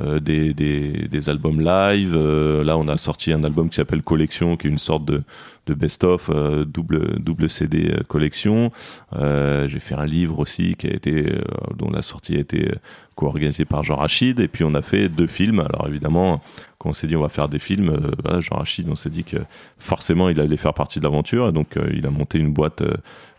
des, 0.00 0.54
des, 0.54 1.08
des 1.08 1.28
albums 1.28 1.60
live. 1.60 2.14
Euh, 2.14 2.64
là, 2.64 2.76
on 2.76 2.88
a 2.88 2.96
sorti 2.96 3.32
un 3.32 3.44
album 3.44 3.68
qui 3.68 3.76
s'appelle 3.76 4.02
Collection, 4.02 4.56
qui 4.56 4.66
est 4.66 4.70
une 4.70 4.78
sorte 4.78 5.04
de, 5.04 5.22
de 5.66 5.74
best-of, 5.74 6.30
euh, 6.32 6.64
double, 6.64 7.20
double 7.20 7.48
CD 7.48 7.90
euh, 7.90 8.02
collection. 8.06 8.72
Euh, 9.14 9.68
j'ai 9.68 9.80
fait 9.80 9.94
un 9.94 10.06
livre 10.06 10.38
aussi 10.38 10.74
qui 10.76 10.88
a 10.88 10.92
été, 10.92 11.32
euh, 11.32 11.42
dont 11.76 11.90
la 11.90 12.02
sortie 12.02 12.36
a 12.36 12.40
été 12.40 12.68
euh, 12.68 12.74
co-organisée 13.14 13.64
par 13.64 13.82
Jean 13.82 13.96
Rachid. 13.96 14.40
Et 14.40 14.48
puis, 14.48 14.64
on 14.64 14.74
a 14.74 14.82
fait 14.82 15.08
deux 15.08 15.26
films. 15.26 15.60
Alors, 15.60 15.86
évidemment, 15.88 16.40
on 16.84 16.92
s'est 16.92 17.06
dit 17.06 17.16
on 17.16 17.22
va 17.22 17.28
faire 17.28 17.48
des 17.48 17.58
films, 17.58 17.90
euh, 18.28 18.40
Jean 18.40 18.56
Rachid, 18.56 18.88
on 18.88 18.96
s'est 18.96 19.10
dit 19.10 19.24
que 19.24 19.38
forcément 19.78 20.28
il 20.28 20.40
allait 20.40 20.56
faire 20.56 20.74
partie 20.74 20.98
de 20.98 21.04
l'aventure. 21.04 21.48
Et 21.48 21.52
donc 21.52 21.76
euh, 21.76 21.90
il 21.94 22.06
a 22.06 22.10
monté 22.10 22.38
une 22.38 22.52
boîte 22.52 22.82
euh, 22.82 22.94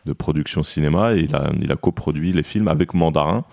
de 0.06 0.14
production 0.14 0.64
cinéma 0.64 1.16
et 1.16 1.28
il 1.62 1.72
a, 1.72 1.76
coproduit 1.76 2.32
les 2.32 2.44
films 2.44 2.68
avec 2.68 2.94
Mandarin, 2.94 3.44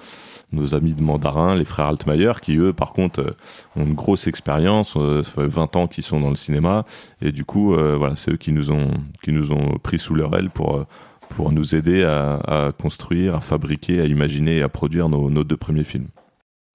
nos 0.52 0.74
amis 0.74 0.94
de 0.94 1.02
Mandarin, 1.02 1.54
les 1.56 1.64
frères 1.64 1.86
Altmaier, 1.86 2.32
qui 2.42 2.56
eux 2.56 2.72
par 2.72 2.92
contre 2.92 3.20
euh, 3.20 3.36
ont 3.76 3.84
une 3.84 3.94
grosse 3.94 4.26
expérience. 4.26 4.92
ça 4.92 5.30
fait 5.30 5.46
20 5.46 5.76
ans 5.76 5.86
qu'ils 5.86 6.04
sont 6.04 6.20
dans 6.20 6.30
le 6.30 6.36
cinéma 6.36 6.84
et 7.20 7.32
du 7.32 7.44
coup 7.44 7.74
voilà, 7.74 8.16
c'est 8.16 8.32
eux 8.32 8.36
qui 8.36 8.52
nous 8.52 8.70
ont 8.70 8.90
qui 9.22 9.32
nous 9.32 9.52
ont 9.52 9.78
pris 9.82 9.98
sous 9.98 10.14
leur 10.14 10.36
aile 10.36 10.50
pour 10.50 10.84
pour 11.30 11.50
nous 11.52 11.74
aider 11.74 12.04
à, 12.04 12.34
à 12.36 12.72
construire, 12.72 13.36
à 13.36 13.40
fabriquer, 13.40 14.00
à 14.00 14.04
imaginer 14.04 14.58
et 14.58 14.62
à 14.62 14.68
produire 14.68 15.08
nos, 15.08 15.30
nos 15.30 15.44
deux 15.44 15.56
premiers 15.56 15.84
films. 15.84 16.08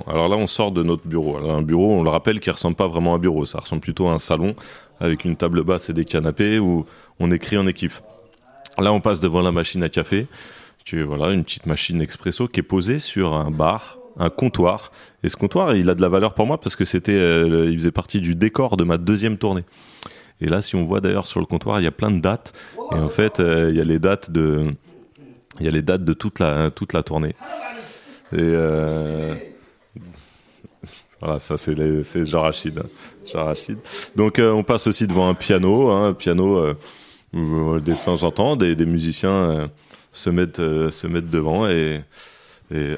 Alors 0.05 0.29
là, 0.29 0.35
on 0.35 0.45
sort 0.45 0.71
de 0.71 0.83
notre 0.83 1.07
bureau. 1.07 1.37
Un 1.37 1.63
bureau, 1.63 1.91
on 1.91 2.03
le 2.03 2.09
rappelle, 2.09 2.39
qui 2.39 2.51
ressemble 2.51 2.75
pas 2.75 2.87
vraiment 2.87 3.13
à 3.13 3.15
un 3.15 3.19
bureau. 3.19 3.45
Ça 3.45 3.59
ressemble 3.59 3.81
plutôt 3.81 4.07
à 4.07 4.13
un 4.13 4.19
salon 4.19 4.55
avec 4.99 5.25
une 5.25 5.35
table 5.35 5.63
basse 5.63 5.89
et 5.89 5.93
des 5.93 6.05
canapés 6.05 6.59
où 6.59 6.85
on 7.19 7.31
écrit 7.31 7.57
en 7.57 7.65
équipe. 7.67 7.93
Là, 8.77 8.93
on 8.93 9.01
passe 9.01 9.19
devant 9.19 9.41
la 9.41 9.51
machine 9.51 9.81
à 9.81 9.89
café. 9.89 10.27
Tu 10.85 11.01
voilà, 11.01 11.33
une 11.33 11.43
petite 11.43 11.65
machine 11.65 11.99
expresso 12.01 12.47
qui 12.47 12.59
est 12.59 12.63
posée 12.63 12.99
sur 12.99 13.33
un 13.33 13.49
bar, 13.49 13.97
un 14.17 14.29
comptoir. 14.29 14.91
Et 15.23 15.29
ce 15.29 15.35
comptoir, 15.35 15.75
il 15.75 15.89
a 15.89 15.95
de 15.95 16.01
la 16.01 16.09
valeur 16.09 16.35
pour 16.35 16.45
moi 16.45 16.59
parce 16.59 16.75
que 16.75 16.85
c'était, 16.85 17.17
euh, 17.17 17.69
il 17.69 17.77
faisait 17.77 17.91
partie 17.91 18.21
du 18.21 18.35
décor 18.35 18.77
de 18.77 18.83
ma 18.83 18.97
deuxième 18.97 19.37
tournée. 19.37 19.65
Et 20.39 20.45
là, 20.45 20.61
si 20.61 20.75
on 20.75 20.85
voit 20.85 21.01
d'ailleurs 21.01 21.25
sur 21.25 21.39
le 21.39 21.47
comptoir, 21.47 21.81
il 21.81 21.83
y 21.83 21.87
a 21.87 21.91
plein 21.91 22.11
de 22.11 22.19
dates. 22.19 22.53
Et 22.91 22.95
en 22.95 23.09
fait, 23.09 23.39
euh, 23.39 23.71
il 23.71 23.75
y 23.75 23.81
a 23.81 23.83
les 23.83 23.99
dates 23.99 24.29
de, 24.29 24.67
il 25.59 25.65
y 25.65 25.67
a 25.67 25.71
les 25.71 25.81
dates 25.81 26.05
de 26.05 26.13
toute 26.13 26.39
la 26.39 26.69
toute 26.69 26.93
la 26.93 27.01
tournée. 27.01 27.35
Et 28.31 28.37
euh, 28.39 29.33
voilà, 31.21 31.39
ça 31.39 31.57
c'est 31.57 32.25
Jean 32.25 32.41
Rachid. 32.41 32.81
Jean 33.25 33.45
Rachid. 33.45 33.77
Donc 34.15 34.39
euh, 34.39 34.51
on 34.51 34.63
passe 34.63 34.87
aussi 34.87 35.07
devant 35.07 35.29
un 35.29 35.33
piano, 35.33 35.89
hein, 35.89 36.09
un 36.09 36.13
piano 36.13 36.57
euh, 36.57 36.75
où, 37.33 37.75
euh, 37.75 37.79
de 37.79 37.93
temps 37.93 38.23
en 38.23 38.31
temps 38.31 38.55
des, 38.55 38.75
musiciens 38.85 39.69
se 40.11 40.29
mettent 40.29 40.57
se 40.57 41.07
mettent 41.07 41.29
devant 41.29 41.67
et, 41.67 42.01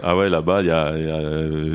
ah 0.03 0.17
ouais 0.17 0.29
là-bas 0.29 0.61
il 0.61 0.67
y 0.67 0.71
a, 0.71 0.97
y 0.97 1.09
a 1.09 1.19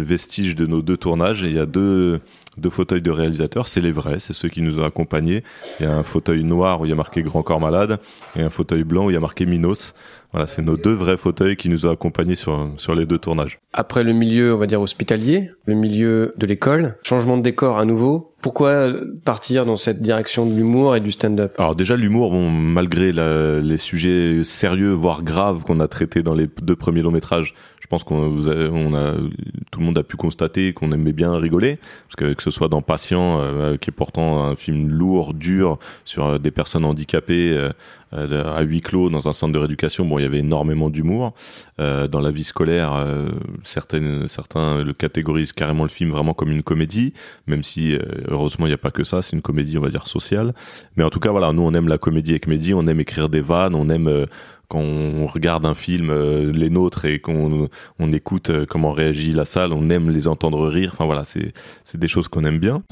vestige 0.02 0.56
de 0.56 0.66
nos 0.66 0.82
deux 0.82 0.96
tournages 0.96 1.42
il 1.42 1.52
y 1.52 1.58
a 1.58 1.66
deux 1.66 2.20
deux 2.56 2.70
fauteuils 2.70 3.02
de 3.02 3.10
réalisateurs, 3.10 3.68
c'est 3.68 3.80
les 3.80 3.92
vrais, 3.92 4.18
c'est 4.18 4.32
ceux 4.32 4.48
qui 4.48 4.62
nous 4.62 4.78
ont 4.78 4.84
accompagnés. 4.84 5.42
Il 5.80 5.86
y 5.86 5.88
a 5.88 5.94
un 5.94 6.02
fauteuil 6.02 6.44
noir 6.44 6.80
où 6.80 6.86
il 6.86 6.90
y 6.90 6.92
a 6.92 6.96
marqué 6.96 7.22
Grand 7.22 7.42
Corps 7.42 7.60
Malade 7.60 7.98
et 8.36 8.42
un 8.42 8.50
fauteuil 8.50 8.84
blanc 8.84 9.06
où 9.06 9.10
il 9.10 9.14
y 9.14 9.16
a 9.16 9.20
marqué 9.20 9.46
Minos. 9.46 9.94
Voilà, 10.34 10.48
c'est 10.48 10.62
nos 10.62 10.76
deux 10.76 10.92
vrais 10.92 11.16
fauteuils 11.16 11.54
qui 11.54 11.68
nous 11.68 11.86
ont 11.86 11.92
accompagnés 11.92 12.34
sur 12.34 12.68
sur 12.76 12.92
les 12.96 13.06
deux 13.06 13.18
tournages. 13.18 13.60
Après 13.72 14.02
le 14.02 14.12
milieu, 14.12 14.52
on 14.52 14.58
va 14.58 14.66
dire 14.66 14.80
hospitalier, 14.80 15.50
le 15.64 15.74
milieu 15.74 16.34
de 16.36 16.44
l'école, 16.46 16.96
changement 17.04 17.36
de 17.36 17.42
décor 17.42 17.78
à 17.78 17.84
nouveau. 17.84 18.32
Pourquoi 18.42 18.92
partir 19.24 19.64
dans 19.64 19.76
cette 19.78 20.02
direction 20.02 20.44
de 20.44 20.54
l'humour 20.54 20.96
et 20.96 21.00
du 21.00 21.12
stand-up? 21.12 21.54
Alors 21.56 21.74
déjà 21.76 21.96
l'humour, 21.96 22.30
bon, 22.32 22.50
malgré 22.50 23.10
la- 23.12 23.60
les 23.60 23.78
sujets 23.78 24.42
sérieux 24.44 24.90
voire 24.90 25.22
graves 25.22 25.62
qu'on 25.62 25.80
a 25.80 25.88
traités 25.88 26.22
dans 26.22 26.34
les 26.34 26.48
deux 26.60 26.76
premiers 26.76 27.00
longs 27.00 27.10
métrages, 27.12 27.54
je 27.80 27.86
pense 27.86 28.02
qu'on 28.04 28.38
on 28.44 28.94
a 28.94 29.14
tout 29.70 29.80
le 29.80 29.86
monde 29.86 29.96
a 29.98 30.02
pu 30.02 30.16
constater 30.16 30.72
qu'on 30.74 30.92
aimait 30.92 31.12
bien 31.12 31.34
rigoler, 31.38 31.78
parce 32.08 32.16
que 32.16 32.34
que 32.34 32.42
ce 32.42 32.50
soit 32.50 32.68
dans 32.68 32.82
Patient, 32.82 33.38
euh, 33.40 33.76
qui 33.78 33.90
est 33.90 33.94
pourtant 33.94 34.44
un 34.44 34.56
film 34.56 34.88
lourd, 34.90 35.32
dur 35.32 35.78
sur 36.04 36.26
euh, 36.26 36.38
des 36.38 36.50
personnes 36.50 36.84
handicapées 36.84 37.52
euh, 37.56 37.70
à 38.14 38.62
huis 38.62 38.80
clos 38.80 39.10
dans 39.10 39.28
un 39.28 39.32
centre 39.32 39.52
de 39.52 39.58
rééducation, 39.58 40.04
bon 40.04 40.18
il 40.18 40.22
y 40.22 40.24
avait 40.26 40.38
énormément 40.38 40.90
d'humour. 40.90 41.34
Euh, 41.80 42.06
dans 42.08 42.20
la 42.20 42.30
vie 42.30 42.44
scolaire, 42.44 42.94
euh, 42.94 43.28
certaines, 43.62 44.28
certains 44.28 44.82
le 44.84 44.92
catégorisent 44.92 45.52
carrément 45.52 45.82
le 45.82 45.88
film 45.88 46.10
vraiment 46.10 46.34
comme 46.34 46.50
une 46.50 46.62
comédie, 46.62 47.12
même 47.46 47.62
si 47.64 47.94
euh, 47.94 48.00
heureusement 48.28 48.66
il 48.66 48.70
n'y 48.70 48.74
a 48.74 48.78
pas 48.78 48.90
que 48.90 49.04
ça, 49.04 49.22
c'est 49.22 49.34
une 49.34 49.42
comédie 49.42 49.78
on 49.78 49.82
va 49.82 49.88
dire 49.90 50.06
sociale. 50.06 50.54
Mais 50.96 51.04
en 51.04 51.10
tout 51.10 51.20
cas, 51.20 51.30
voilà, 51.30 51.52
nous 51.52 51.62
on 51.62 51.72
aime 51.74 51.88
la 51.88 51.98
comédie 51.98 52.32
avec 52.32 52.46
Mehdi, 52.46 52.74
on 52.74 52.86
aime 52.86 53.00
écrire 53.00 53.28
des 53.28 53.40
vannes, 53.40 53.74
on 53.74 53.88
aime 53.88 54.08
euh, 54.08 54.26
quand 54.68 54.80
on 54.80 55.26
regarde 55.26 55.66
un 55.66 55.74
film, 55.74 56.10
euh, 56.10 56.50
les 56.52 56.70
nôtres, 56.70 57.04
et 57.04 57.18
qu'on 57.18 57.68
on 57.98 58.12
écoute 58.12 58.50
euh, 58.50 58.66
comment 58.66 58.92
réagit 58.92 59.32
la 59.32 59.44
salle, 59.44 59.72
on 59.72 59.90
aime 59.90 60.10
les 60.10 60.26
entendre 60.26 60.66
rire. 60.68 60.90
Enfin 60.92 61.04
voilà, 61.04 61.24
c'est 61.24 61.52
des 61.94 62.08
choses 62.08 62.28
qu'on 62.28 62.44
aime 62.44 62.58
bien. 62.58 62.82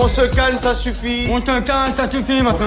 On 0.00 0.06
se 0.06 0.20
calme, 0.32 0.58
ça 0.58 0.74
suffit. 0.74 1.26
On 1.30 1.40
te 1.40 1.58
calme, 1.60 1.92
ça 1.92 2.08
suffit 2.08 2.42
maintenant. 2.42 2.66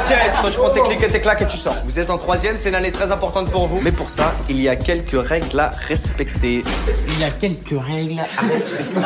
Ok, 0.00 0.16
toi 0.40 0.50
je 0.50 0.56
prends 0.56 0.70
tes 0.70 0.80
clics 0.80 1.02
et 1.04 1.08
tes 1.08 1.20
claques 1.20 1.42
et 1.42 1.46
tu 1.46 1.56
sors. 1.56 1.76
Vous 1.84 2.00
êtes 2.00 2.10
en 2.10 2.18
troisième, 2.18 2.56
c'est 2.56 2.70
une 2.70 2.74
année 2.74 2.90
très 2.90 3.12
importante 3.12 3.50
pour 3.52 3.68
vous. 3.68 3.80
Mais 3.80 3.92
pour 3.92 4.10
ça, 4.10 4.34
il 4.48 4.60
y 4.60 4.68
a 4.68 4.74
quelques 4.74 5.12
règles 5.12 5.60
à 5.60 5.70
respecter. 5.86 6.64
Il 7.08 7.20
y 7.20 7.24
a 7.24 7.30
quelques 7.30 7.80
règles 7.80 8.18
à 8.18 8.24
respecter. 8.24 8.94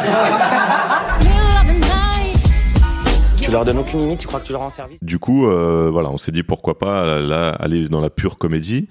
Tu 3.42 3.50
leur 3.50 3.66
donnes 3.66 3.76
aucune 3.76 3.98
limite, 3.98 4.20
tu 4.20 4.26
crois 4.26 4.40
que 4.40 4.46
tu 4.46 4.52
leur 4.52 4.62
rends 4.62 4.70
service? 4.70 5.04
Du 5.04 5.18
coup, 5.18 5.46
euh, 5.46 5.90
voilà, 5.92 6.08
on 6.08 6.16
s'est 6.16 6.32
dit 6.32 6.42
pourquoi 6.42 6.78
pas 6.78 7.20
là 7.20 7.50
aller 7.50 7.90
dans 7.90 8.00
la 8.00 8.08
pure 8.08 8.38
comédie. 8.38 8.88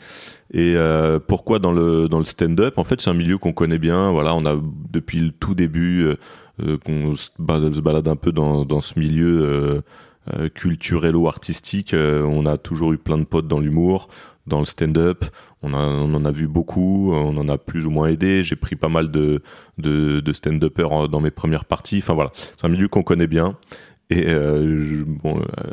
Et 0.53 0.75
euh, 0.75 1.20
pourquoi 1.20 1.58
dans 1.58 1.72
le 1.72 2.08
dans 2.08 2.20
le 2.20 2.25
stand-up? 2.25 2.77
En 2.77 2.84
fait, 2.84 3.01
c'est 3.01 3.10
un 3.10 3.15
milieu 3.15 3.39
qu'on 3.39 3.53
connaît 3.53 3.79
bien. 3.79 4.12
Voilà, 4.12 4.36
on 4.36 4.46
a 4.46 4.55
depuis 4.91 5.20
le 5.20 5.32
tout 5.32 5.55
début 5.55 6.03
euh, 6.03 6.10
euh, 6.12 6.15
qu'on 6.86 7.15
se 7.15 7.29
ba- 7.39 7.60
se 7.74 7.81
balade 7.81 8.07
un 8.07 8.15
peu 8.15 8.31
dans 8.31 8.65
dans 8.65 8.81
ce 8.81 9.00
milieu 9.00 9.41
euh, 9.41 9.81
euh, 10.33 10.50
culturel 10.50 11.15
ou 11.15 11.27
artistique. 11.27 11.93
Euh, 11.93 12.24
on 12.24 12.45
a 12.45 12.57
toujours 12.57 12.93
eu 12.93 12.98
plein 12.98 13.17
de 13.17 13.25
potes 13.25 13.48
dans 13.48 13.60
l'humour, 13.60 14.07
dans 14.48 14.60
le 14.60 14.65
stand-up. 14.65 15.25
On, 15.65 15.74
en 15.74 16.25
a 16.25 16.31
vu 16.31 16.48
beaucoup, 16.50 17.13
on 17.13 17.38
en 17.38 17.48
a 17.48 17.57
plus 17.57 17.86
ou 17.86 17.89
moins 17.89 18.07
aidé. 18.10 18.43
J'ai 18.43 18.57
pris 18.57 18.75
pas 18.75 18.89
mal 18.89 19.12
de, 19.12 19.41
de, 19.77 20.19
de 20.19 20.33
stand-uppers 20.33 21.07
dans 21.07 21.22
mes 21.22 21.31
premières 21.31 21.63
parties. 21.65 22.00
Enfin 22.00 22.13
voilà, 22.13 22.31
c'est 22.33 22.65
un 22.65 22.69
milieu 22.69 22.89
qu'on 22.89 23.03
connaît 23.03 23.27
bien. 23.27 23.55
Et 24.13 24.25
euh, 24.27 25.03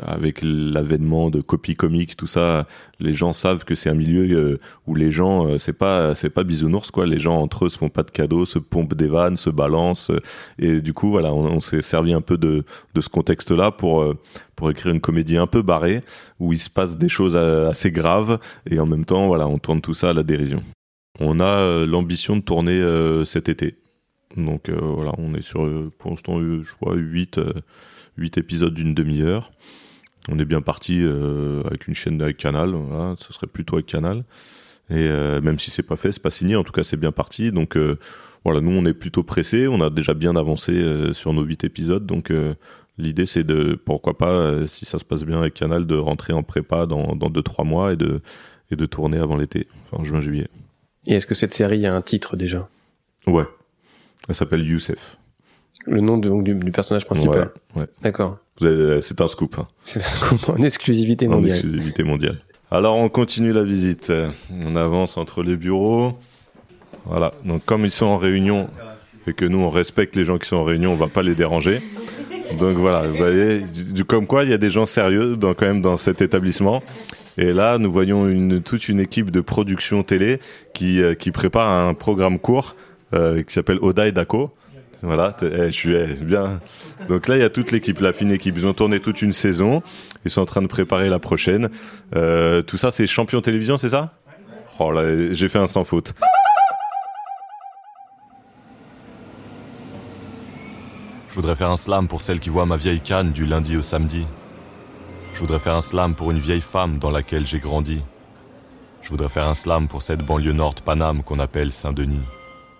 avec 0.03 0.39
l'avènement 0.41 1.29
de 1.29 1.41
copie 1.41 1.75
comique, 1.75 2.17
tout 2.17 2.25
ça, 2.25 2.65
les 2.99 3.13
gens 3.13 3.33
savent 3.33 3.65
que 3.65 3.75
c'est 3.75 3.91
un 3.91 3.93
milieu 3.93 4.35
euh, 4.35 4.59
où 4.87 4.95
les 4.95 5.11
gens, 5.11 5.45
euh, 5.45 5.57
c'est 5.59 5.73
pas 5.73 6.15
c'est 6.15 6.31
pas 6.31 6.43
bisounours 6.43 6.89
quoi. 6.89 7.05
Les 7.05 7.19
gens 7.19 7.39
entre 7.39 7.65
eux 7.65 7.69
se 7.69 7.77
font 7.77 7.89
pas 7.89 8.01
de 8.01 8.09
cadeaux, 8.09 8.45
se 8.45 8.57
pompent 8.57 8.95
des 8.95 9.07
vannes, 9.07 9.37
se 9.37 9.51
balancent. 9.51 10.09
et 10.57 10.81
du 10.81 10.91
coup, 10.91 11.11
voilà, 11.11 11.31
on, 11.31 11.61
s'est 11.61 11.83
servi 11.83 12.13
un 12.13 12.21
peu 12.21 12.39
de 12.39 12.63
de 12.95 13.01
ce 13.01 13.09
contexte-là 13.09 13.69
pour 13.69 14.03
pour 14.55 14.71
écrire 14.71 14.91
une 14.91 15.01
comédie 15.01 15.37
un 15.37 15.45
peu 15.45 15.61
barrée 15.61 16.01
où 16.39 16.51
il 16.51 16.59
se 16.59 16.71
passe 16.71 16.97
des 16.97 17.09
choses 17.09 17.37
assez 17.37 17.91
graves 17.91 18.39
et 18.67 18.79
en 18.79 18.87
même 18.87 19.05
temps, 19.05 19.27
voilà, 19.27 19.47
on 19.47 19.59
tourne 19.59 19.81
tout 19.81 19.93
ça 19.93 20.09
à 20.09 20.13
la 20.13 20.23
dérision. 20.23 20.63
On 21.19 21.39
a 21.39 21.85
l'ambition 21.85 22.37
de 22.37 22.41
tourner 22.41 22.81
cet 23.23 23.49
été. 23.49 23.75
Donc 24.35 24.71
voilà, 24.71 25.11
on 25.19 25.35
est 25.35 25.43
sur, 25.43 25.69
pour 25.99 26.09
l'instant, 26.09 26.39
je 26.39 26.73
crois, 26.73 26.95
8, 26.95 27.39
épisodes 28.17 28.73
d'une 28.73 28.93
demi-heure. 28.93 29.51
On 30.29 30.37
est 30.39 30.45
bien 30.45 30.61
parti 30.61 30.99
euh, 31.01 31.63
avec 31.65 31.87
une 31.87 31.95
chaîne 31.95 32.21
avec 32.21 32.37
Canal, 32.37 32.71
voilà, 32.71 33.15
ce 33.17 33.33
serait 33.33 33.47
plutôt 33.47 33.75
avec 33.75 33.87
Canal. 33.87 34.23
Et 34.89 35.07
euh, 35.07 35.41
même 35.41 35.57
si 35.57 35.71
c'est 35.71 35.83
pas 35.83 35.95
fait, 35.95 36.11
c'est 36.11 36.21
pas 36.21 36.31
signé, 36.31 36.55
en 36.55 36.63
tout 36.63 36.71
cas 36.71 36.83
c'est 36.83 36.97
bien 36.97 37.11
parti. 37.11 37.51
Donc 37.51 37.75
euh, 37.75 37.97
voilà, 38.43 38.61
nous 38.61 38.71
on 38.71 38.85
est 38.85 38.93
plutôt 38.93 39.23
pressés, 39.23 39.67
on 39.67 39.81
a 39.81 39.89
déjà 39.89 40.13
bien 40.13 40.35
avancé 40.35 41.13
sur 41.13 41.33
nos 41.33 41.43
8 41.43 41.63
épisodes. 41.63 42.05
Donc 42.05 42.31
l'idée 42.97 43.25
c'est 43.25 43.43
de, 43.43 43.79
pourquoi 43.83 44.17
pas, 44.17 44.67
si 44.67 44.85
ça 44.85 44.99
se 44.99 45.05
passe 45.05 45.23
bien 45.23 45.39
avec 45.39 45.53
Canal, 45.53 45.87
de 45.87 45.95
rentrer 45.95 46.33
en 46.33 46.43
prépa 46.43 46.85
dans 46.85 47.15
2-3 47.15 47.65
mois 47.65 47.93
et 47.93 47.95
de, 47.95 48.21
et 48.69 48.75
de 48.75 48.85
tourner 48.85 49.17
avant 49.17 49.37
l'été, 49.37 49.67
enfin 49.91 50.03
juin-juillet. 50.03 50.47
Et 51.07 51.15
est-ce 51.15 51.25
que 51.25 51.35
cette 51.35 51.53
série 51.53 51.85
a 51.85 51.95
un 51.95 52.01
titre 52.01 52.35
déjà? 52.35 52.69
Ouais, 53.25 53.45
elle 54.27 54.35
s'appelle 54.35 54.65
Youssef. 54.67 55.17
Le 55.85 56.01
nom 56.01 56.17
de- 56.17 56.29
donc, 56.29 56.43
du, 56.43 56.53
du 56.53 56.71
personnage 56.71 57.05
principal 57.05 57.51
Ouais, 57.75 57.81
ouais. 57.81 57.87
D'accord. 58.03 58.37
Avez- 58.61 59.01
C'est 59.01 59.19
un 59.21 59.27
scoop. 59.27 59.55
hein. 59.57 59.67
C'est 59.83 60.01
en 60.49 60.57
exclusivité 60.57 61.27
En 61.27 61.31
mondiale. 61.31 61.57
exclusivité 61.57 62.03
mondiale. 62.03 62.39
Alors 62.69 62.95
on 62.97 63.09
continue 63.09 63.51
la 63.51 63.63
visite. 63.63 64.11
On 64.65 64.75
avance 64.75 65.17
entre 65.17 65.43
les 65.43 65.55
bureaux. 65.57 66.13
Voilà. 67.05 67.33
Donc 67.45 67.65
comme 67.65 67.83
ils 67.85 67.91
sont 67.91 68.05
en 68.05 68.17
réunion 68.17 68.69
et 69.27 69.33
que 69.33 69.45
nous 69.45 69.59
on 69.59 69.69
respecte 69.69 70.15
les 70.15 70.23
gens 70.25 70.37
qui 70.37 70.47
sont 70.47 70.57
en 70.57 70.63
réunion, 70.63 70.93
on 70.93 70.95
va 70.95 71.07
pas 71.07 71.23
les 71.23 71.35
déranger. 71.35 71.81
Donc 72.59 72.77
voilà, 72.77 73.07
vous 73.07 73.15
voyez, 73.15 73.61
comme 74.07 74.27
quoi 74.27 74.43
il 74.43 74.49
y 74.49 74.53
a 74.53 74.57
des 74.57 74.69
gens 74.69 74.85
sérieux 74.85 75.37
dans, 75.37 75.53
quand 75.53 75.65
même 75.65 75.81
dans 75.81 75.95
cet 75.97 76.21
établissement. 76.21 76.83
Et 77.37 77.53
là, 77.53 77.77
nous 77.77 77.89
voyons 77.91 78.27
une, 78.27 78.61
toute 78.61 78.89
une 78.89 78.99
équipe 78.99 79.31
de 79.31 79.39
production 79.39 80.03
télé 80.03 80.39
qui, 80.73 81.01
euh, 81.01 81.13
qui 81.15 81.31
prépare 81.31 81.87
un 81.87 81.93
programme 81.93 82.39
court 82.39 82.75
euh, 83.15 83.41
qui 83.41 83.53
s'appelle 83.53 83.79
Oda 83.81 84.05
et 84.07 84.11
Dako. 84.11 84.51
Voilà, 85.03 85.35
eh, 85.41 85.67
je 85.67 85.71
suis 85.71 85.95
eh, 85.95 86.13
bien. 86.13 86.59
Donc 87.07 87.27
là, 87.27 87.35
il 87.37 87.39
y 87.39 87.43
a 87.43 87.49
toute 87.49 87.71
l'équipe, 87.71 87.99
la 87.99 88.13
fine 88.13 88.31
équipe. 88.31 88.55
Ils 88.57 88.67
ont 88.67 88.73
tourné 88.73 88.99
toute 88.99 89.21
une 89.21 89.33
saison. 89.33 89.81
Ils 90.25 90.31
sont 90.31 90.41
en 90.41 90.45
train 90.45 90.61
de 90.61 90.67
préparer 90.67 91.09
la 91.09 91.17
prochaine. 91.17 91.69
Euh, 92.15 92.61
tout 92.61 92.77
ça, 92.77 92.91
c'est 92.91 93.07
champion 93.07 93.41
télévision, 93.41 93.77
c'est 93.77 93.89
ça? 93.89 94.13
Oh 94.79 94.91
là, 94.91 95.33
j'ai 95.33 95.49
fait 95.49 95.59
un 95.59 95.67
sans 95.67 95.83
faute. 95.83 96.13
Je 101.29 101.35
voudrais 101.35 101.55
faire 101.55 101.69
un 101.69 101.77
slam 101.77 102.07
pour 102.07 102.21
celle 102.21 102.39
qui 102.39 102.49
voit 102.49 102.65
ma 102.65 102.77
vieille 102.77 102.99
canne 102.99 103.31
du 103.31 103.45
lundi 103.45 103.77
au 103.77 103.81
samedi. 103.81 104.27
Je 105.33 105.39
voudrais 105.39 105.59
faire 105.59 105.75
un 105.75 105.81
slam 105.81 106.13
pour 106.13 106.29
une 106.29 106.39
vieille 106.39 106.61
femme 106.61 106.99
dans 106.99 107.09
laquelle 107.09 107.47
j'ai 107.47 107.59
grandi. 107.59 108.03
Je 109.01 109.09
voudrais 109.09 109.29
faire 109.29 109.47
un 109.47 109.53
slam 109.53 109.87
pour 109.87 110.01
cette 110.01 110.23
banlieue 110.23 110.51
nord 110.51 110.73
de 110.73 110.81
Paname 110.81 111.23
qu'on 111.23 111.39
appelle 111.39 111.71
Saint-Denis. 111.71 112.25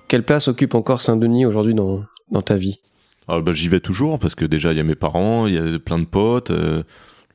Quelle 0.07 0.25
place 0.25 0.49
occupe 0.49 0.75
encore 0.75 1.01
Saint-Denis 1.01 1.45
aujourd'hui 1.45 1.73
dans, 1.73 2.03
dans 2.31 2.41
ta 2.41 2.55
vie? 2.55 2.79
Alors, 3.27 3.41
bah, 3.43 3.51
j'y 3.53 3.67
vais 3.67 3.79
toujours 3.79 4.19
parce 4.19 4.35
que 4.35 4.45
déjà, 4.45 4.71
il 4.71 4.77
y 4.77 4.79
a 4.79 4.83
mes 4.83 4.95
parents, 4.95 5.47
il 5.47 5.53
y 5.53 5.57
a 5.57 5.79
plein 5.79 5.99
de 5.99 6.05
potes. 6.05 6.51
euh, 6.51 6.83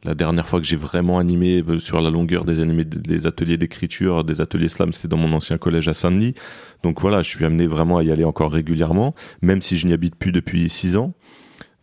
la 0.04 0.14
dernière 0.14 0.46
fois 0.46 0.60
que 0.60 0.66
j'ai 0.66 0.76
vraiment 0.76 1.18
animé 1.18 1.64
euh, 1.66 1.78
sur 1.78 2.00
la 2.00 2.10
longueur 2.10 2.44
des, 2.44 2.60
animés, 2.60 2.84
des 2.84 3.26
ateliers 3.26 3.56
d'écriture, 3.56 4.24
des 4.24 4.40
ateliers 4.40 4.68
slam, 4.68 4.92
c'était 4.92 5.08
dans 5.08 5.16
mon 5.16 5.32
ancien 5.32 5.58
collège 5.58 5.88
à 5.88 5.94
Saint-Denis. 5.94 6.34
Donc 6.82 7.00
voilà, 7.00 7.22
je 7.22 7.30
suis 7.30 7.44
amené 7.44 7.66
vraiment 7.66 7.98
à 7.98 8.04
y 8.04 8.10
aller 8.10 8.24
encore 8.24 8.52
régulièrement, 8.52 9.14
même 9.42 9.62
si 9.62 9.76
je 9.76 9.86
n'y 9.86 9.92
habite 9.92 10.14
plus 10.16 10.32
depuis 10.32 10.68
6 10.68 10.96
ans. 10.96 11.12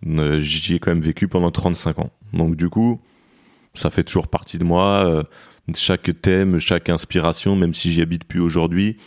Euh, 0.07 0.39
J'y 0.39 0.75
ai 0.75 0.79
quand 0.79 0.91
même 0.91 1.01
vécu 1.01 1.27
pendant 1.27 1.51
35 1.51 1.99
ans. 1.99 2.11
Donc 2.33 2.55
du 2.55 2.69
coup, 2.69 3.01
ça 3.73 3.89
fait 3.89 4.03
toujours 4.03 4.27
partie 4.27 4.57
de 4.57 4.63
moi. 4.63 5.23
chaque 5.75 6.11
thème, 6.21 6.59
chaque 6.59 6.89
inspiration, 6.89 7.55
même 7.55 7.73
si 7.73 7.91
j'y 7.91 8.01
habite 8.01 8.23
plus 8.25 8.39
aujourd'hui, 8.39 8.97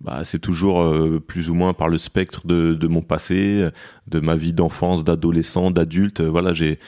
bah, 0.00 0.24
c'est 0.24 0.38
toujours 0.38 0.82
euh, 0.82 1.20
plus 1.26 1.48
ou 1.50 1.54
moins 1.54 1.72
par 1.72 1.88
le 1.88 1.96
spectre 1.98 2.46
de, 2.46 2.74
de 2.74 2.86
mon 2.86 3.00
passé, 3.02 3.68
de 4.08 4.20
ma 4.20 4.36
vie 4.36 4.52
d'enfance, 4.52 5.04
d'adolescent, 5.04 5.70
d'adulte. 5.70 6.20
Voilà, 6.20 6.52
j'ai 6.52 6.78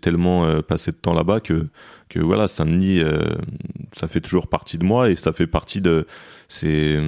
tellement 0.00 0.44
euh, 0.46 0.62
passé 0.62 0.92
de 0.92 0.96
temps 0.96 1.14
là-bas 1.14 1.40
que 1.40 1.68
que 2.08 2.20
voilà, 2.20 2.46
Saint-Denis, 2.48 3.00
euh, 3.00 3.20
ça 3.92 4.08
fait 4.08 4.20
toujours 4.22 4.46
partie 4.48 4.78
de 4.78 4.84
moi 4.84 5.10
et 5.10 5.16
ça 5.16 5.32
fait 5.32 5.46
partie 5.46 5.80
de 5.80 6.06
c'est 6.48 6.98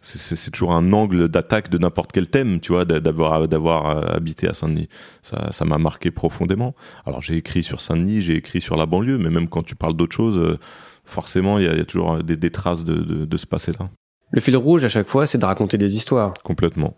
c'est- 0.00 0.50
toujours 0.52 0.72
un 0.74 0.92
angle 0.92 1.28
d'attaque 1.28 1.70
de 1.70 1.78
n'importe 1.78 2.12
quel 2.12 2.28
thème, 2.28 2.60
tu 2.60 2.72
vois, 2.72 2.84
d'a- 2.84 3.00
d'avoir 3.00 3.48
d'avoir 3.48 4.12
habité 4.14 4.48
à 4.48 4.54
Saint-Denis. 4.54 4.88
Ça 5.22 5.50
ça 5.52 5.64
m'a 5.64 5.78
marqué 5.78 6.10
profondément. 6.10 6.74
Alors 7.06 7.22
j'ai 7.22 7.36
écrit 7.36 7.62
sur 7.62 7.80
Saint-Denis, 7.80 8.20
j'ai 8.22 8.36
écrit 8.36 8.60
sur 8.60 8.76
la 8.76 8.86
banlieue, 8.86 9.18
mais 9.18 9.30
même 9.30 9.48
quand 9.48 9.62
tu 9.64 9.74
parles 9.76 9.94
d'autre 9.96 10.14
chose, 10.16 10.58
forcément 11.04 11.58
il 11.58 11.64
y 11.64 11.68
a, 11.68 11.84
toujours 11.84 12.22
des, 12.22 12.36
des 12.36 12.50
traces 12.50 12.84
de, 12.84 12.94
de, 12.96 13.24
de 13.24 13.36
ce 13.36 13.46
passé-là. 13.46 13.90
Le 14.30 14.40
fil 14.40 14.56
rouge 14.56 14.84
à 14.84 14.88
chaque 14.88 15.08
fois, 15.08 15.26
c'est 15.26 15.38
de 15.38 15.44
raconter 15.44 15.78
des 15.78 15.96
histoires. 15.96 16.34
Complètement. 16.44 16.94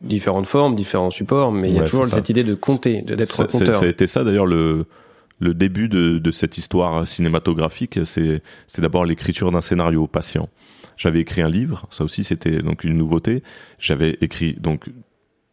Différentes 0.00 0.46
formes, 0.46 0.74
différents 0.76 1.10
supports, 1.10 1.52
mais 1.52 1.68
il 1.68 1.76
y 1.76 1.80
a 1.80 1.84
toujours 1.84 2.06
cette 2.06 2.28
idée 2.28 2.44
de 2.44 2.54
compter, 2.54 3.02
d'être 3.02 3.36
conteur. 3.36 3.74
Ça 3.74 3.84
a 3.84 3.88
été 3.88 4.06
ça 4.06 4.22
d'ailleurs 4.22 4.46
le, 4.46 4.86
le 5.40 5.52
début 5.52 5.88
de, 5.88 6.18
de 6.18 6.30
cette 6.30 6.58
histoire 6.58 7.06
cinématographique. 7.06 7.98
C'est 8.04 8.40
c'est 8.68 8.82
d'abord 8.82 9.04
l'écriture 9.04 9.50
d'un 9.50 9.60
scénario 9.60 10.06
patient. 10.06 10.48
J'avais 10.96 11.20
écrit 11.20 11.42
un 11.42 11.50
livre, 11.50 11.86
ça 11.90 12.04
aussi 12.04 12.22
c'était 12.22 12.58
donc 12.58 12.84
une 12.84 12.96
nouveauté. 12.96 13.42
J'avais 13.80 14.16
écrit 14.20 14.54
donc 14.54 14.88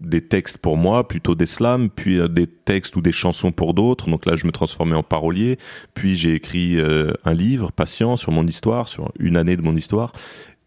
des 0.02 0.22
textes 0.22 0.58
pour 0.58 0.78
moi, 0.78 1.08
plutôt 1.08 1.36
des 1.36 1.46
slams, 1.46 1.90
puis 1.90 2.20
euh, 2.20 2.28
des 2.28 2.48
textes 2.48 2.96
ou 2.96 3.02
des 3.02 3.12
chansons 3.12 3.52
pour 3.52 3.74
d'autres. 3.74 4.10
Donc 4.10 4.26
là, 4.26 4.36
je 4.36 4.46
me 4.46 4.52
transformais 4.52 4.96
en 4.96 5.04
parolier. 5.04 5.58
Puis 5.94 6.16
j'ai 6.16 6.34
écrit 6.34 6.80
euh, 6.80 7.14
un 7.24 7.34
livre, 7.34 7.72
patient, 7.72 8.18
sur 8.18 8.32
mon 8.32 8.46
histoire, 8.48 8.88
sur 8.88 9.12
une 9.20 9.38
année 9.38 9.56
de 9.56 9.62
mon 9.62 9.76
histoire. 9.76 10.12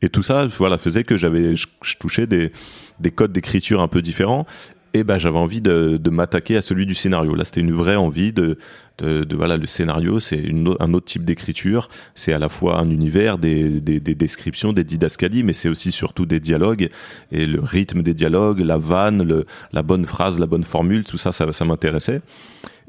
Et 0.04 0.11
tout 0.11 0.23
ça, 0.23 0.46
voilà, 0.58 0.76
faisait 0.76 1.02
que 1.02 1.16
j'avais, 1.16 1.56
je, 1.56 1.66
touchais 1.99 2.26
des, 2.26 2.52
des 3.00 3.11
codes 3.11 3.32
d'écriture 3.32 3.80
un 3.80 3.88
peu 3.88 4.02
différents. 4.02 4.46
Et 4.92 5.02
ben, 5.02 5.16
j'avais 5.16 5.38
envie 5.38 5.62
de, 5.62 5.96
de 5.96 6.11
m'attaquer 6.11 6.58
à 6.58 6.61
celui 6.61 6.84
du 6.84 6.94
scénario. 6.94 7.34
Là, 7.34 7.46
c'était 7.46 7.62
une 7.62 7.73
vraie 7.73 7.96
envie 7.96 8.30
de, 8.30 8.58
de, 8.99 9.25
de- 9.25 9.34
voilà, 9.34 9.56
le 9.56 9.66
scénario, 9.66 10.20
c'est 10.20 10.44
un 10.78 10.92
autre 10.94 11.06
type 11.06 11.25
d'écriture. 11.25 11.88
C'est 12.14 12.34
à 12.34 12.38
la 12.38 12.50
fois 12.50 12.78
un 12.78 12.90
univers, 12.90 13.38
des, 13.38 13.80
des, 13.80 13.99
des 13.99 14.14
descriptions, 14.14 14.75
des 14.75 14.84
didascalies, 14.84 15.42
mais 15.42 15.54
c'est 15.54 15.70
aussi 15.70 15.90
surtout 15.90 16.26
des 16.26 16.38
dialogues 16.38 16.90
et 17.32 17.46
le 17.46 17.61
rythme 17.61 18.02
des 18.02 18.14
dialogues, 18.14 18.61
la 18.61 18.76
vanne, 18.76 19.23
le, 19.23 19.46
la 19.73 19.82
bonne 19.82 20.04
phrase, 20.04 20.38
la 20.38 20.46
bonne 20.46 20.64
formule, 20.64 21.02
tout 21.04 21.16
ça, 21.16 21.32
ça, 21.32 21.50
ça 21.50 21.64
m'intéressait. 21.64 22.20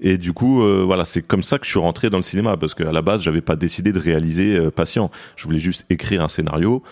Et 0.02 0.18
du 0.18 0.34
coup, 0.34 0.62
euh, 0.62 0.84
voilà, 0.86 1.06
c'est 1.06 1.22
comme 1.22 1.44
ça 1.44 1.58
que 1.58 1.66
je 1.66 1.72
suis 1.72 1.80
rentré 1.80 2.10
dans 2.10 2.18
le 2.18 2.24
cinéma, 2.24 2.58
parce 2.58 2.74
qu'à 2.74 2.92
la 2.92 3.02
base, 3.02 3.22
j'avais 3.22 3.42
pas 3.42 3.56
décidé 3.56 3.94
de 3.94 4.00
réaliser 4.00 4.56
euh, 4.58 4.72
Patient. 4.72 5.10
Je 5.36 5.46
voulais 5.46 5.60
juste 5.60 5.86
écrire 5.90 6.22
un 6.22 6.28
scénario. 6.28 6.84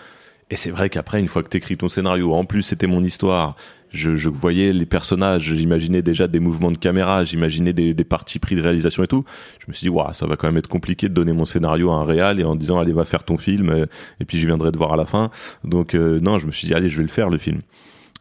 Et 0.50 0.56
c'est 0.56 0.70
vrai 0.70 0.90
qu'après, 0.90 1.20
une 1.20 1.28
fois 1.28 1.42
que 1.42 1.48
t'écris 1.48 1.76
ton 1.76 1.88
scénario, 1.88 2.34
en 2.34 2.44
plus 2.44 2.62
c'était 2.62 2.86
mon 2.86 3.02
histoire, 3.02 3.56
je, 3.90 4.14
je 4.14 4.28
voyais 4.28 4.72
les 4.72 4.84
personnages, 4.84 5.54
j'imaginais 5.54 6.02
déjà 6.02 6.28
des 6.28 6.38
mouvements 6.38 6.70
de 6.70 6.76
caméra, 6.76 7.24
j'imaginais 7.24 7.72
des, 7.72 7.94
des 7.94 8.04
parties 8.04 8.38
pris 8.38 8.54
de 8.54 8.60
réalisation 8.60 9.02
et 9.02 9.06
tout. 9.06 9.24
Je 9.58 9.64
me 9.68 9.72
suis 9.72 9.84
dit, 9.84 9.88
waouh, 9.88 10.12
ça 10.12 10.26
va 10.26 10.36
quand 10.36 10.46
même 10.46 10.58
être 10.58 10.68
compliqué 10.68 11.08
de 11.08 11.14
donner 11.14 11.32
mon 11.32 11.46
scénario 11.46 11.90
à 11.90 11.94
un 11.94 12.04
réal 12.04 12.40
et 12.40 12.44
en 12.44 12.56
disant, 12.56 12.78
allez, 12.78 12.92
va 12.92 13.06
faire 13.06 13.24
ton 13.24 13.38
film, 13.38 13.70
euh, 13.70 13.86
et 14.20 14.26
puis 14.26 14.38
je 14.38 14.46
viendrai 14.46 14.70
te 14.70 14.76
voir 14.76 14.92
à 14.92 14.96
la 14.96 15.06
fin. 15.06 15.30
Donc 15.64 15.94
non, 15.94 16.38
je 16.38 16.46
me 16.46 16.52
suis 16.52 16.66
dit, 16.68 16.74
allez, 16.74 16.90
je 16.90 16.98
vais 16.98 17.04
le 17.04 17.08
faire 17.08 17.30
le 17.30 17.38
film. 17.38 17.60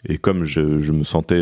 Et 0.08 0.18
comme 0.18 0.44
je, 0.46 0.62
me 0.62 1.04
sentais 1.04 1.42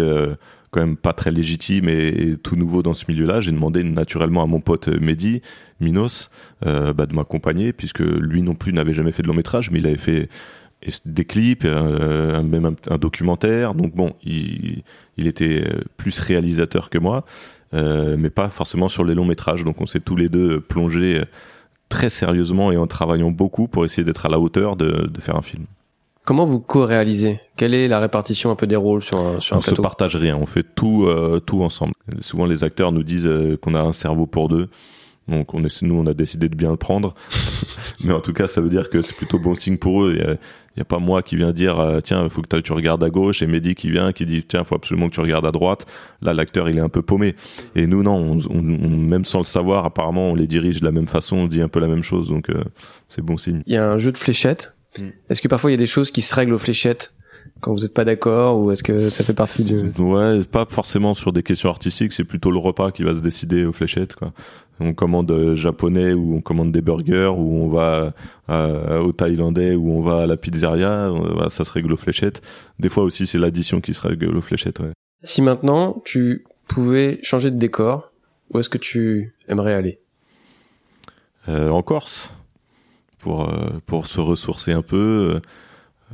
quand 0.71 0.79
même 0.79 0.97
pas 0.97 1.13
très 1.13 1.31
légitime 1.31 1.89
et, 1.89 2.37
tout 2.41 2.55
nouveau 2.55 2.81
dans 2.81 2.93
ce 2.93 3.05
milieu-là, 3.09 3.41
j'ai 3.41 3.51
demandé 3.51 3.83
naturellement 3.83 4.41
à 4.41 4.45
mon 4.45 4.61
pote 4.61 4.87
euh, 4.87 4.99
Mehdi 4.99 5.41
Minos 5.79 6.31
euh, 6.65 6.93
bah, 6.93 7.05
de 7.05 7.13
m'accompagner, 7.13 7.73
puisque 7.73 7.99
lui 7.99 8.41
non 8.41 8.55
plus 8.55 8.73
n'avait 8.73 8.93
jamais 8.93 9.11
fait 9.11 9.21
de 9.21 9.27
long 9.27 9.33
métrage, 9.33 9.69
mais 9.69 9.79
il 9.79 9.87
avait 9.87 9.97
fait 9.97 10.29
des 11.05 11.25
clips, 11.25 11.63
euh, 11.65 12.41
même 12.41 12.75
un, 12.89 12.97
documentaire. 12.97 13.75
Donc 13.75 13.93
bon, 13.95 14.13
il, 14.23 14.83
était 15.17 15.63
plus 15.97 16.17
réalisateur 16.19 16.89
que 16.89 16.97
moi. 16.97 17.23
mais 17.73 18.31
pas 18.31 18.49
forcément 18.49 18.89
sur 18.89 19.03
les 19.03 19.13
longs 19.13 19.25
métrages. 19.25 19.63
Donc 19.63 19.81
on 19.81 19.85
s'est 19.85 19.99
tous 19.99 20.15
les 20.15 20.29
deux 20.29 20.59
plongés 20.59 21.21
très 21.89 22.09
sérieusement 22.09 22.71
et 22.71 22.77
en 22.77 22.87
travaillant 22.87 23.29
beaucoup 23.29 23.67
pour 23.67 23.85
essayer 23.85 24.03
d'être 24.03 24.25
à 24.25 24.29
la 24.29 24.39
hauteur 24.39 24.75
de 24.75 25.21
faire 25.21 25.35
un 25.35 25.43
film. 25.43 25.65
Comment 26.25 26.45
vous 26.45 26.59
co-réalisez? 26.59 27.39
Quelle 27.57 27.73
est 27.73 27.87
la 27.87 27.99
répartition 27.99 28.51
un 28.51 28.55
peu 28.55 28.67
des 28.67 28.75
rôles 28.75 29.01
sur 29.01 29.19
un, 29.19 29.39
sur 29.39 29.55
un 29.55 29.59
on 29.59 29.61
se 29.61 29.67
plateau? 29.69 29.81
partage 29.81 30.15
rien, 30.15 30.37
on 30.37 30.45
fait 30.45 30.63
tout, 30.75 31.05
euh, 31.07 31.39
tout 31.39 31.63
ensemble. 31.63 31.93
Souvent 32.19 32.45
les 32.45 32.63
acteurs 32.63 32.91
nous 32.91 33.03
disent 33.03 33.27
euh, 33.27 33.57
qu'on 33.57 33.73
a 33.73 33.81
un 33.81 33.91
cerveau 33.93 34.27
pour 34.27 34.47
deux. 34.47 34.69
Donc 35.27 35.53
on 35.53 35.63
est, 35.63 35.81
nous 35.83 35.95
on 35.95 36.05
a 36.07 36.13
décidé 36.13 36.49
de 36.49 36.55
bien 36.55 36.71
le 36.71 36.77
prendre, 36.77 37.13
mais 38.03 38.11
en 38.11 38.19
tout 38.21 38.33
cas 38.33 38.47
ça 38.47 38.59
veut 38.59 38.69
dire 38.69 38.89
que 38.89 39.01
c'est 39.03 39.15
plutôt 39.15 39.37
bon 39.39 39.53
signe 39.55 39.77
pour 39.77 40.03
eux. 40.03 40.13
Il 40.15 40.17
y 40.19 40.25
a, 40.25 40.31
il 40.33 40.79
y 40.79 40.81
a 40.81 40.85
pas 40.85 40.97
moi 40.97 41.21
qui 41.21 41.35
viens 41.35 41.51
dire 41.53 41.79
euh, 41.79 41.99
tiens 42.01 42.23
il 42.23 42.29
faut 42.29 42.41
que 42.41 42.57
tu 42.59 42.73
regardes 42.73 43.03
à 43.03 43.09
gauche 43.09 43.41
et 43.43 43.47
Mehdi 43.47 43.75
qui 43.75 43.91
vient 43.91 44.13
qui 44.13 44.25
dit 44.25 44.43
tiens 44.43 44.63
faut 44.63 44.75
absolument 44.75 45.09
que 45.09 45.13
tu 45.13 45.21
regardes 45.21 45.45
à 45.45 45.51
droite. 45.51 45.85
Là 46.21 46.33
l'acteur 46.33 46.69
il 46.69 46.77
est 46.77 46.81
un 46.81 46.89
peu 46.89 47.03
paumé 47.03 47.35
et 47.75 47.85
nous 47.87 48.01
non 48.03 48.15
on, 48.15 48.37
on- 48.49 48.57
on- 48.83 48.89
même 48.97 49.23
sans 49.23 49.39
le 49.39 49.45
savoir 49.45 49.85
apparemment 49.85 50.31
on 50.31 50.35
les 50.35 50.47
dirige 50.47 50.79
de 50.79 50.85
la 50.85 50.91
même 50.91 51.07
façon, 51.07 51.37
on 51.37 51.45
dit 51.47 51.61
un 51.61 51.67
peu 51.69 51.79
la 51.79 51.87
même 51.87 52.03
chose 52.03 52.27
donc 52.27 52.49
euh, 52.49 52.63
c'est 53.07 53.21
bon 53.21 53.37
signe. 53.37 53.61
Il 53.67 53.73
y 53.73 53.77
a 53.77 53.89
un 53.89 53.99
jeu 53.99 54.11
de 54.11 54.17
fléchettes. 54.17 54.73
Mm. 54.97 55.09
Est-ce 55.29 55.41
que 55.41 55.47
parfois 55.47 55.71
il 55.71 55.73
y 55.73 55.75
a 55.75 55.77
des 55.77 55.87
choses 55.87 56.11
qui 56.11 56.21
se 56.21 56.33
règlent 56.35 56.53
aux 56.53 56.59
fléchettes 56.59 57.13
quand 57.59 57.73
vous 57.73 57.81
n'êtes 57.81 57.93
pas 57.93 58.05
d'accord 58.05 58.59
ou 58.59 58.71
est-ce 58.71 58.83
que 58.83 59.09
ça 59.09 59.23
fait 59.23 59.33
partie 59.33 59.63
du... 59.63 59.91
Ouais, 60.01 60.43
pas 60.43 60.65
forcément 60.67 61.13
sur 61.13 61.31
des 61.31 61.43
questions 61.43 61.69
artistiques, 61.69 62.13
c'est 62.13 62.23
plutôt 62.23 62.51
le 62.51 62.57
repas 62.57 62.91
qui 62.91 63.03
va 63.03 63.15
se 63.15 63.19
décider 63.19 63.65
aux 63.65 63.71
fléchettes. 63.71 64.15
Quoi. 64.15 64.33
On 64.79 64.93
commande 64.93 65.29
euh, 65.31 65.55
japonais 65.55 66.13
ou 66.13 66.35
on 66.35 66.41
commande 66.41 66.71
des 66.71 66.81
burgers 66.81 67.31
ou 67.35 67.63
on 67.63 67.69
va 67.69 68.13
euh, 68.49 68.99
au 68.99 69.11
thaïlandais 69.11 69.75
ou 69.75 69.91
on 69.91 70.01
va 70.01 70.23
à 70.23 70.25
la 70.25 70.37
pizzeria, 70.37 71.09
euh, 71.09 71.49
ça 71.49 71.63
se 71.63 71.71
règle 71.71 71.93
aux 71.93 71.97
fléchettes. 71.97 72.41
Des 72.79 72.89
fois 72.89 73.03
aussi 73.03 73.27
c'est 73.27 73.37
l'addition 73.37 73.81
qui 73.81 73.93
se 73.93 74.01
règle 74.01 74.35
aux 74.35 74.41
fléchettes. 74.41 74.79
Ouais. 74.79 74.91
Si 75.23 75.41
maintenant 75.41 76.01
tu 76.03 76.45
pouvais 76.67 77.19
changer 77.21 77.51
de 77.51 77.57
décor, 77.57 78.11
où 78.51 78.59
est-ce 78.59 78.69
que 78.69 78.77
tu 78.77 79.35
aimerais 79.47 79.73
aller? 79.73 79.99
Euh, 81.49 81.69
en 81.69 81.81
Corse 81.81 82.33
pour 83.21 83.49
euh, 83.49 83.79
pour 83.85 84.07
se 84.07 84.19
ressourcer 84.19 84.73
un 84.73 84.81
peu. 84.81 85.39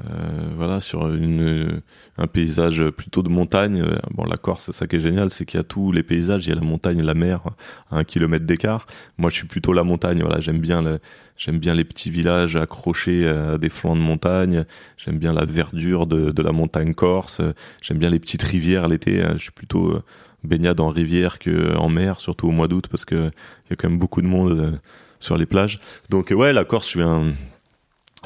euh, 0.05 0.51
voilà 0.55 0.79
sur 0.79 1.11
une 1.11 1.81
un 2.17 2.27
paysage 2.27 2.89
plutôt 2.91 3.23
de 3.23 3.29
montagne. 3.29 3.81
Euh, 3.81 3.97
bon 4.11 4.25
la 4.25 4.37
Corse 4.37 4.65
c'est 4.65 4.71
ça 4.71 4.85
qui 4.87 4.97
est 4.97 4.99
génial 4.99 5.31
c'est 5.31 5.45
qu'il 5.45 5.57
y 5.57 5.61
a 5.61 5.63
tous 5.63 5.91
les 5.91 6.03
paysages. 6.03 6.45
Il 6.45 6.49
y 6.49 6.51
a 6.51 6.55
la 6.55 6.61
montagne 6.61 7.01
la 7.01 7.15
mer 7.15 7.41
à 7.91 7.97
un 7.97 8.03
kilomètre 8.03 8.45
d'écart. 8.45 8.85
Moi 9.17 9.29
je 9.31 9.35
suis 9.37 9.47
plutôt 9.47 9.73
la 9.73 9.83
montagne 9.83 10.21
voilà. 10.21 10.39
J'aime 10.39 10.59
bien 10.59 10.99
j'aime 11.37 11.57
bien 11.59 11.73
les 11.73 11.83
petits 11.83 12.11
villages 12.11 12.55
accrochés 12.55 13.27
à 13.27 13.57
des 13.57 13.69
flancs 13.69 13.95
de 13.95 14.01
montagne. 14.01 14.65
J'aime 14.97 15.17
bien 15.17 15.33
la 15.33 15.45
verdure 15.45 16.05
de, 16.07 16.41
la 16.41 16.51
montagne 16.51 16.93
corse. 16.93 17.41
J'aime 17.81 17.97
bien 17.97 18.09
les 18.09 18.19
petites 18.19 18.43
rivières 18.43 18.87
l'été. 18.87 19.23
Je 19.33 19.41
suis 19.41 19.51
plutôt 19.51 19.91
euh, 19.91 20.03
baignade 20.43 20.79
en 20.79 20.89
rivière 20.89 21.39
que 21.39 21.75
en 21.77 21.89
mer 21.89 22.19
surtout 22.19 22.47
au 22.47 22.51
mois 22.51 22.67
d'août 22.67 22.87
parce 22.89 23.05
que 23.05 23.15
il 23.15 23.69
y 23.69 23.73
a 23.73 23.75
quand 23.75 23.89
même 23.89 23.99
beaucoup 23.99 24.21
de 24.21 24.27
monde 24.27 24.59
euh, 24.59 24.71
sur 25.19 25.37
les 25.37 25.45
plages. 25.45 25.79
Donc 26.09 26.31
ouais 26.35 26.53
la 26.53 26.65
Corse 26.65 26.85
je 26.85 26.89
suis 26.89 27.01
un 27.01 27.33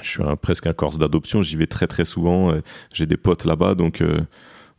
je 0.01 0.09
suis 0.09 0.23
un, 0.23 0.35
presque 0.35 0.67
un 0.67 0.73
Corse 0.73 0.97
d'adoption, 0.97 1.43
j'y 1.43 1.55
vais 1.55 1.67
très 1.67 1.87
très 1.87 2.05
souvent, 2.05 2.51
euh, 2.51 2.61
j'ai 2.93 3.05
des 3.05 3.17
potes 3.17 3.45
là-bas, 3.45 3.75
donc 3.75 4.01
euh, 4.01 4.19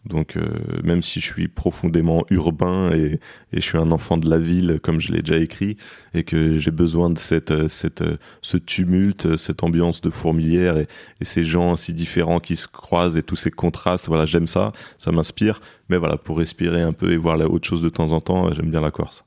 donc 0.04 0.36
euh, 0.36 0.48
même 0.82 1.00
si 1.00 1.20
je 1.20 1.26
suis 1.26 1.46
profondément 1.46 2.24
urbain 2.30 2.90
et, 2.90 3.20
et 3.52 3.60
je 3.60 3.60
suis 3.60 3.78
un 3.78 3.92
enfant 3.92 4.16
de 4.16 4.28
la 4.28 4.38
ville, 4.38 4.80
comme 4.82 5.00
je 5.00 5.12
l'ai 5.12 5.22
déjà 5.22 5.38
écrit, 5.38 5.76
et 6.12 6.24
que 6.24 6.58
j'ai 6.58 6.72
besoin 6.72 7.08
de 7.10 7.18
cette 7.18 7.68
cette 7.68 8.02
ce 8.40 8.56
tumulte, 8.56 9.36
cette 9.36 9.62
ambiance 9.62 10.00
de 10.00 10.10
fourmilière 10.10 10.76
et, 10.76 10.88
et 11.20 11.24
ces 11.24 11.44
gens 11.44 11.76
si 11.76 11.94
différents 11.94 12.40
qui 12.40 12.56
se 12.56 12.66
croisent 12.66 13.16
et 13.16 13.22
tous 13.22 13.36
ces 13.36 13.52
contrastes, 13.52 14.08
voilà, 14.08 14.24
j'aime 14.24 14.48
ça, 14.48 14.72
ça 14.98 15.12
m'inspire, 15.12 15.60
mais 15.88 15.98
voilà, 15.98 16.16
pour 16.16 16.38
respirer 16.38 16.82
un 16.82 16.92
peu 16.92 17.12
et 17.12 17.16
voir 17.16 17.36
la 17.36 17.46
autre 17.46 17.68
chose 17.68 17.82
de 17.82 17.88
temps 17.88 18.10
en 18.10 18.20
temps, 18.20 18.52
j'aime 18.52 18.70
bien 18.70 18.80
la 18.80 18.90
Corse. 18.90 19.24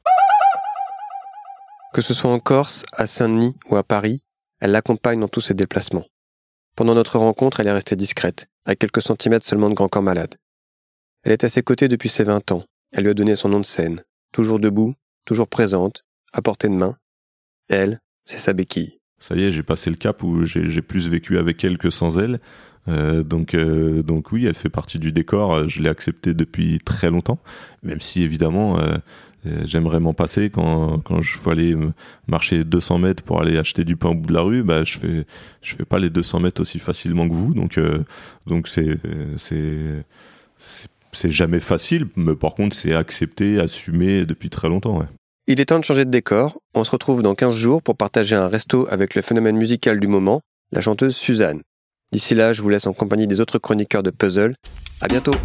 Que 1.96 2.02
ce 2.02 2.14
soit 2.14 2.30
en 2.30 2.40
Corse, 2.40 2.84
à 2.92 3.08
Saint-Denis 3.08 3.56
ou 3.70 3.78
à 3.78 3.84
Paris, 3.84 4.22
elle 4.60 4.72
l'accompagne 4.72 5.22
dans 5.22 5.30
tous 5.30 5.40
ses 5.40 5.54
déplacements. 5.54 6.04
Pendant 6.76 6.94
notre 6.94 7.18
rencontre, 7.18 7.62
elle 7.62 7.68
est 7.68 7.72
restée 7.72 7.96
discrète, 7.96 8.48
à 8.66 8.76
quelques 8.76 9.02
centimètres 9.02 9.46
seulement 9.46 9.70
de 9.70 9.76
Grand 9.76 9.88
Corps 9.88 10.04
Malade. 10.04 10.36
Elle 11.24 11.32
est 11.32 11.46
à 11.46 11.48
ses 11.48 11.64
côtés 11.64 11.88
depuis 11.88 12.10
ses 12.10 12.26
20 12.26 12.52
ans. 12.52 12.66
Elle 12.92 13.06
lui 13.06 13.12
a 13.12 13.14
donné 13.14 13.38
son 13.38 13.48
nom 13.48 13.62
de 13.62 13.66
scène. 13.66 14.02
Toujours 14.34 14.60
debout, 14.60 14.94
toujours 15.24 15.48
présente, 15.48 16.04
à 16.34 16.42
portée 16.42 16.68
de 16.68 16.74
main. 16.74 16.98
Elle, 17.70 18.02
c'est 18.26 18.40
sa 18.40 18.52
béquille. 18.52 19.00
Ça 19.18 19.36
y 19.36 19.44
est, 19.44 19.54
j'ai 19.54 19.64
passé 19.64 19.90
le 19.90 19.96
cap 19.96 20.22
où 20.22 20.44
j'ai 20.44 20.82
plus 20.82 21.08
vécu 21.08 21.38
avec 21.38 21.64
elle 21.64 21.78
que 21.78 21.90
sans 21.90 22.20
elle. 22.20 22.42
Euh, 22.88 23.24
donc, 23.24 23.54
euh, 23.54 24.04
donc 24.04 24.34
oui, 24.34 24.46
elle 24.46 24.56
fait 24.56 24.70
partie 24.70 25.00
du 25.00 25.14
décor. 25.14 25.70
Je 25.70 25.82
l'ai 25.82 25.90
accepté 25.90 26.34
depuis 26.34 26.80
très 26.84 27.10
longtemps, 27.10 27.40
même 27.84 28.02
si 28.02 28.24
évidemment 28.24 28.80
euh, 28.80 28.98
j'aimerais 29.64 30.00
m'en 30.00 30.14
passer 30.14 30.50
quand 30.50 31.00
quand 31.00 31.22
je 31.22 31.38
faut 31.38 31.50
aller 31.50 31.76
marcher 32.28 32.64
200 32.64 33.00
mètres 33.00 33.24
pour 33.24 33.42
aller 33.42 33.58
acheter 33.58 33.84
du 33.84 33.96
pain 33.96 34.10
au 34.10 34.16
bout 34.16 34.28
de 34.28 34.34
la 34.34 34.42
rue. 34.42 34.64
Bah, 34.64 34.84
je 34.84 34.98
fais 34.98 35.26
je 35.62 35.76
fais 35.76 35.86
pas 35.86 36.00
les 36.00 36.10
200 36.10 36.40
mètres 36.40 36.62
aussi 36.62 36.80
facilement 36.80 37.28
que 37.28 37.34
vous. 37.34 37.54
Donc 37.54 37.78
euh, 37.78 38.04
donc 38.48 38.68
c'est 38.68 38.98
c'est 39.38 40.06
c'est 41.12 41.32
jamais 41.32 41.60
facile, 41.60 42.08
mais 42.16 42.36
par 42.36 42.56
contre 42.56 42.76
c'est 42.76 42.94
accepté, 42.94 43.60
assumé 43.60 44.26
depuis 44.26 44.50
très 44.50 44.70
longtemps. 44.70 45.06
Il 45.48 45.60
est 45.60 45.66
temps 45.66 45.80
de 45.80 45.84
changer 45.84 46.06
de 46.06 46.10
décor. 46.10 46.60
On 46.74 46.84
se 46.84 46.92
retrouve 46.92 47.22
dans 47.22 47.36
15 47.36 47.56
jours 47.56 47.84
pour 47.84 47.96
partager 47.96 48.36
un 48.36 48.48
resto 48.48 48.88
avec 48.90 49.16
le 49.16 49.22
phénomène 49.22 49.58
musical 49.58 50.00
du 50.00 50.08
moment, 50.08 50.42
la 50.72 50.82
chanteuse 50.82 51.16
Suzanne. 51.16 51.62
D'ici 52.12 52.34
là, 52.34 52.54
je 52.54 52.62
vous 52.62 52.70
laisse 52.70 52.88
en 52.88 52.94
compagnie 52.94 53.28
des 53.28 53.42
autres 53.42 53.60
chroniqueurs 53.60 54.04
de 54.04 54.10
Puzzle. 54.10 54.56
À 55.02 55.08
bientôt! 55.08 55.36